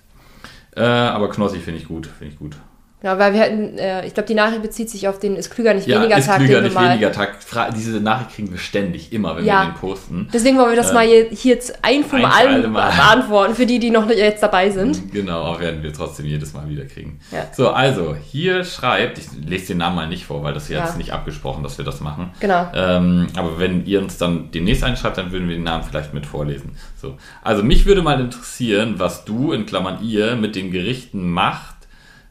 [0.76, 2.56] Äh, aber Knossi finde ich gut, finde ich gut.
[3.02, 5.72] Ja, weil wir hatten, äh, ich glaube, die Nachricht bezieht sich auf den ist klüger
[5.72, 6.40] nicht ja, weniger ist Tag.
[6.40, 7.38] Ist klüger nicht weniger Tag.
[7.74, 9.62] Diese Nachricht kriegen wir ständig, immer, wenn ja.
[9.62, 10.28] wir den posten.
[10.32, 13.90] Deswegen wollen wir das äh, mal hier, hier ein für mal beantworten, für die, die
[13.90, 15.00] noch jetzt dabei sind.
[15.20, 17.20] Genau, werden wir trotzdem jedes Mal wieder kriegen.
[17.30, 17.46] Ja.
[17.52, 20.96] So, also, hier schreibt, ich lese den Namen mal nicht vor, weil das ist jetzt
[20.96, 22.30] nicht abgesprochen, dass wir das machen.
[22.38, 22.68] Genau.
[22.74, 26.26] Ähm, aber wenn ihr uns dann demnächst einschreibt, dann würden wir den Namen vielleicht mit
[26.26, 26.76] vorlesen.
[26.96, 27.16] So.
[27.42, 31.79] Also, mich würde mal interessieren, was du, in Klammern ihr, mit den Gerichten macht,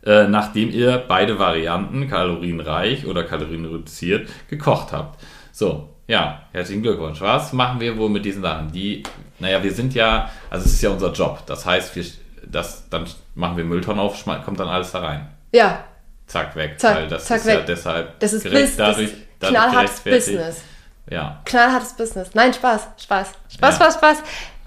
[0.06, 5.20] äh, nachdem ihr beide Varianten, kalorienreich oder kalorienreduziert, gekocht habt.
[5.52, 7.22] So, ja, herzlichen Glückwunsch.
[7.22, 8.72] Was machen wir wohl mit diesen Sachen?
[8.72, 9.04] Die,
[9.40, 11.44] naja, wir sind ja, also es ist ja unser Job.
[11.46, 12.06] Das heißt, wir,
[12.48, 15.28] das, dann machen wir Mülltonnen auf, kommt dann alles da rein.
[15.52, 15.84] Ja.
[16.28, 16.80] Zack, weg.
[16.80, 17.60] Zack, weil das zack, ist weg.
[17.60, 20.62] ja deshalb das ist gerecht, dadurch, das ist knallhartes Business.
[21.10, 21.42] Ja.
[21.46, 22.30] Knallhartes Business.
[22.34, 23.34] Nein, Spaß, Spaß.
[23.50, 23.86] Spaß, ja.
[23.86, 24.18] Spaß, Spaß.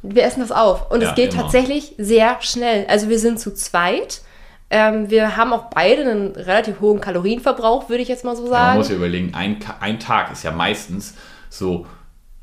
[0.03, 0.91] Wir essen das auf.
[0.91, 1.43] Und ja, es geht immer.
[1.43, 2.87] tatsächlich sehr schnell.
[2.89, 4.23] Also wir sind zu zweit
[4.73, 8.55] ähm, wir haben auch beide einen relativ hohen Kalorienverbrauch, würde ich jetzt mal so sagen.
[8.55, 11.15] Ja, man muss ja überlegen, ein, ein Tag ist ja meistens
[11.49, 11.87] so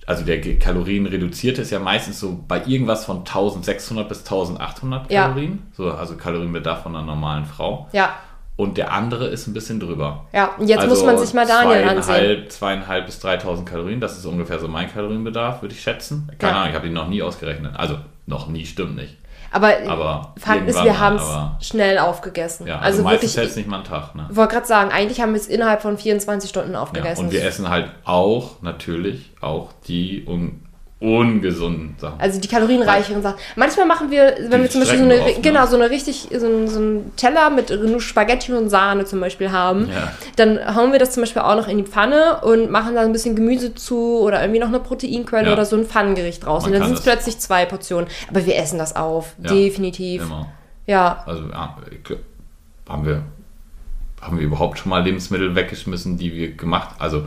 [0.08, 5.24] also der kalorienreduzierte ist ja meistens so bei irgendwas von 1600 bis 1800 Ja.
[5.28, 5.62] Kalorien.
[5.78, 7.88] So, also Kalorienbedarf von einer normalen Frau.
[7.92, 8.16] Ja,
[8.56, 10.26] Und der andere ist ein bisschen drüber.
[10.34, 10.50] ja.
[10.58, 12.02] Und jetzt also muss man sich mal Daniel ansehen.
[12.04, 16.28] zweieinhalb, zweieinhalb bis 3000 Kalorien, das ist ungefähr so mein Kalorienbedarf, würde ich schätzen.
[16.40, 16.58] Keine Ja.
[16.60, 17.74] Ahnung, ich habe ihn noch nie ausgerechnet.
[17.78, 19.16] Also noch nie, stimmt nicht.
[19.52, 22.68] Aber, Aber Fakt ist, wir haben es schnell aufgegessen.
[22.68, 24.16] Ja, also also, meistens wirklich, hält es nicht mal einen Tag.
[24.16, 24.28] Ne?
[24.30, 27.26] ich wollte gerade sagen, eigentlich haben wir es innerhalb von 24 Stunden Ja, aufgegessen.
[27.26, 30.62] und wir essen halt auch, natürlich, auch die un
[31.02, 32.20] ungesunden Sachen.
[32.20, 33.38] Also die kalorienreicheren Sachen.
[33.56, 35.42] Manchmal machen wir, wenn Die wir zum Beispiel so eine, drauf, ne?
[35.42, 39.22] genau, so eine richtig, so einen, so einen Teller mit nur Spaghetti und Sahne zum
[39.22, 40.12] Beispiel haben, Ja.
[40.36, 43.14] dann hauen wir das zum Beispiel auch noch in die Pfanne und machen da ein
[43.14, 45.54] bisschen Gemüse zu oder irgendwie noch eine Proteinquelle Ja.
[45.54, 46.64] oder so ein Pfannengericht draus.
[46.64, 48.10] Man und dann sind es plötzlich zwei Portionen.
[48.30, 49.36] Aber wir essen das auf.
[49.42, 50.24] Ja, Definitiv.
[50.24, 50.48] Immer.
[50.86, 51.24] Ja.
[51.26, 53.22] Also haben wir
[54.22, 57.24] haben wir überhaupt schon mal Lebensmittel weggeschmissen, die wir gemacht, also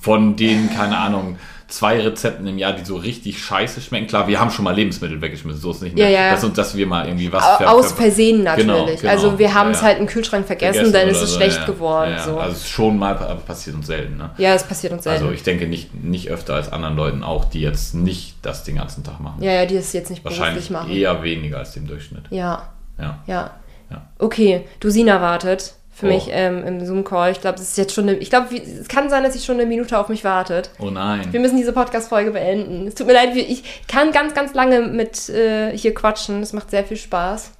[0.00, 1.38] von denen keine Ahnung
[1.72, 4.06] zwei Rezepten im Jahr, die so richtig scheiße schmecken.
[4.06, 5.96] Klar, wir haben schon mal Lebensmittel weggeschmissen, so ist nicht.
[5.96, 6.02] Ne?
[6.02, 6.30] Ja, ja.
[6.32, 8.66] Dass, uns- dass wir mal irgendwie was Aus ver- Versehen natürlich.
[8.66, 9.10] Genau, genau.
[9.12, 9.88] Also wir haben es Ja, ja.
[9.88, 12.14] halt im Kühlschrank vergessen, vergessen dann ist es so, schlecht geworden.
[12.24, 12.38] So.
[12.38, 14.16] Also es ist schon mal pa- passiert uns selten.
[14.16, 14.30] Ne?
[14.38, 15.22] ja, es passiert uns selten.
[15.22, 18.76] Also ich denke nicht, nicht öfter als anderen Leuten auch, die jetzt nicht das den
[18.76, 19.42] ganzen Tag machen.
[19.42, 20.90] ja, ja, die es jetzt nicht Wahrscheinlich beruflich machen.
[20.90, 22.24] eher weniger als dem Durchschnitt.
[22.30, 22.68] Ja,
[22.98, 23.18] Ja.
[23.26, 23.50] ja.
[23.90, 24.02] Ja.
[24.20, 26.10] Okay, Dusina wartet für Oh.
[26.10, 27.32] mich ähm, im Zoom-Call.
[27.32, 29.56] Ich glaube, es ist jetzt schon eine, ich glaube, es kann sein, dass sie schon
[29.56, 30.70] eine Minute auf mich wartet.
[30.80, 31.28] Oh nein.
[31.30, 32.86] Wir müssen diese Podcast-Folge beenden.
[32.88, 36.42] Es tut mir leid, ich kann ganz, ganz lange mit äh, hier quatschen.
[36.42, 37.52] Es macht sehr viel Spaß.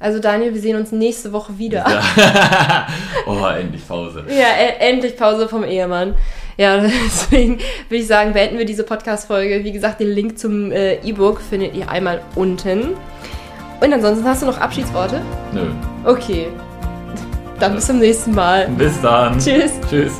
[0.00, 1.84] Also Daniel, wir sehen uns nächste Woche wieder.
[1.88, 2.86] Ja.
[3.26, 4.24] oh, endlich Pause.
[4.28, 6.14] Ja, e endlich Pause vom Ehemann.
[6.56, 7.58] Ja, deswegen
[7.88, 9.64] würde ich sagen, beenden wir diese Podcast-Folge.
[9.64, 12.94] Wie gesagt, den Link zum äh, E-Book findet ihr einmal unten.
[13.80, 15.20] Und ansonsten hast du noch Abschiedsworte?
[15.52, 15.70] Nö.
[16.04, 16.48] Okay.
[17.60, 18.68] Dann bis zum nächsten Mal.
[18.68, 19.38] Bis dann.
[19.38, 19.72] Tschüss.
[19.88, 20.12] Tschüss.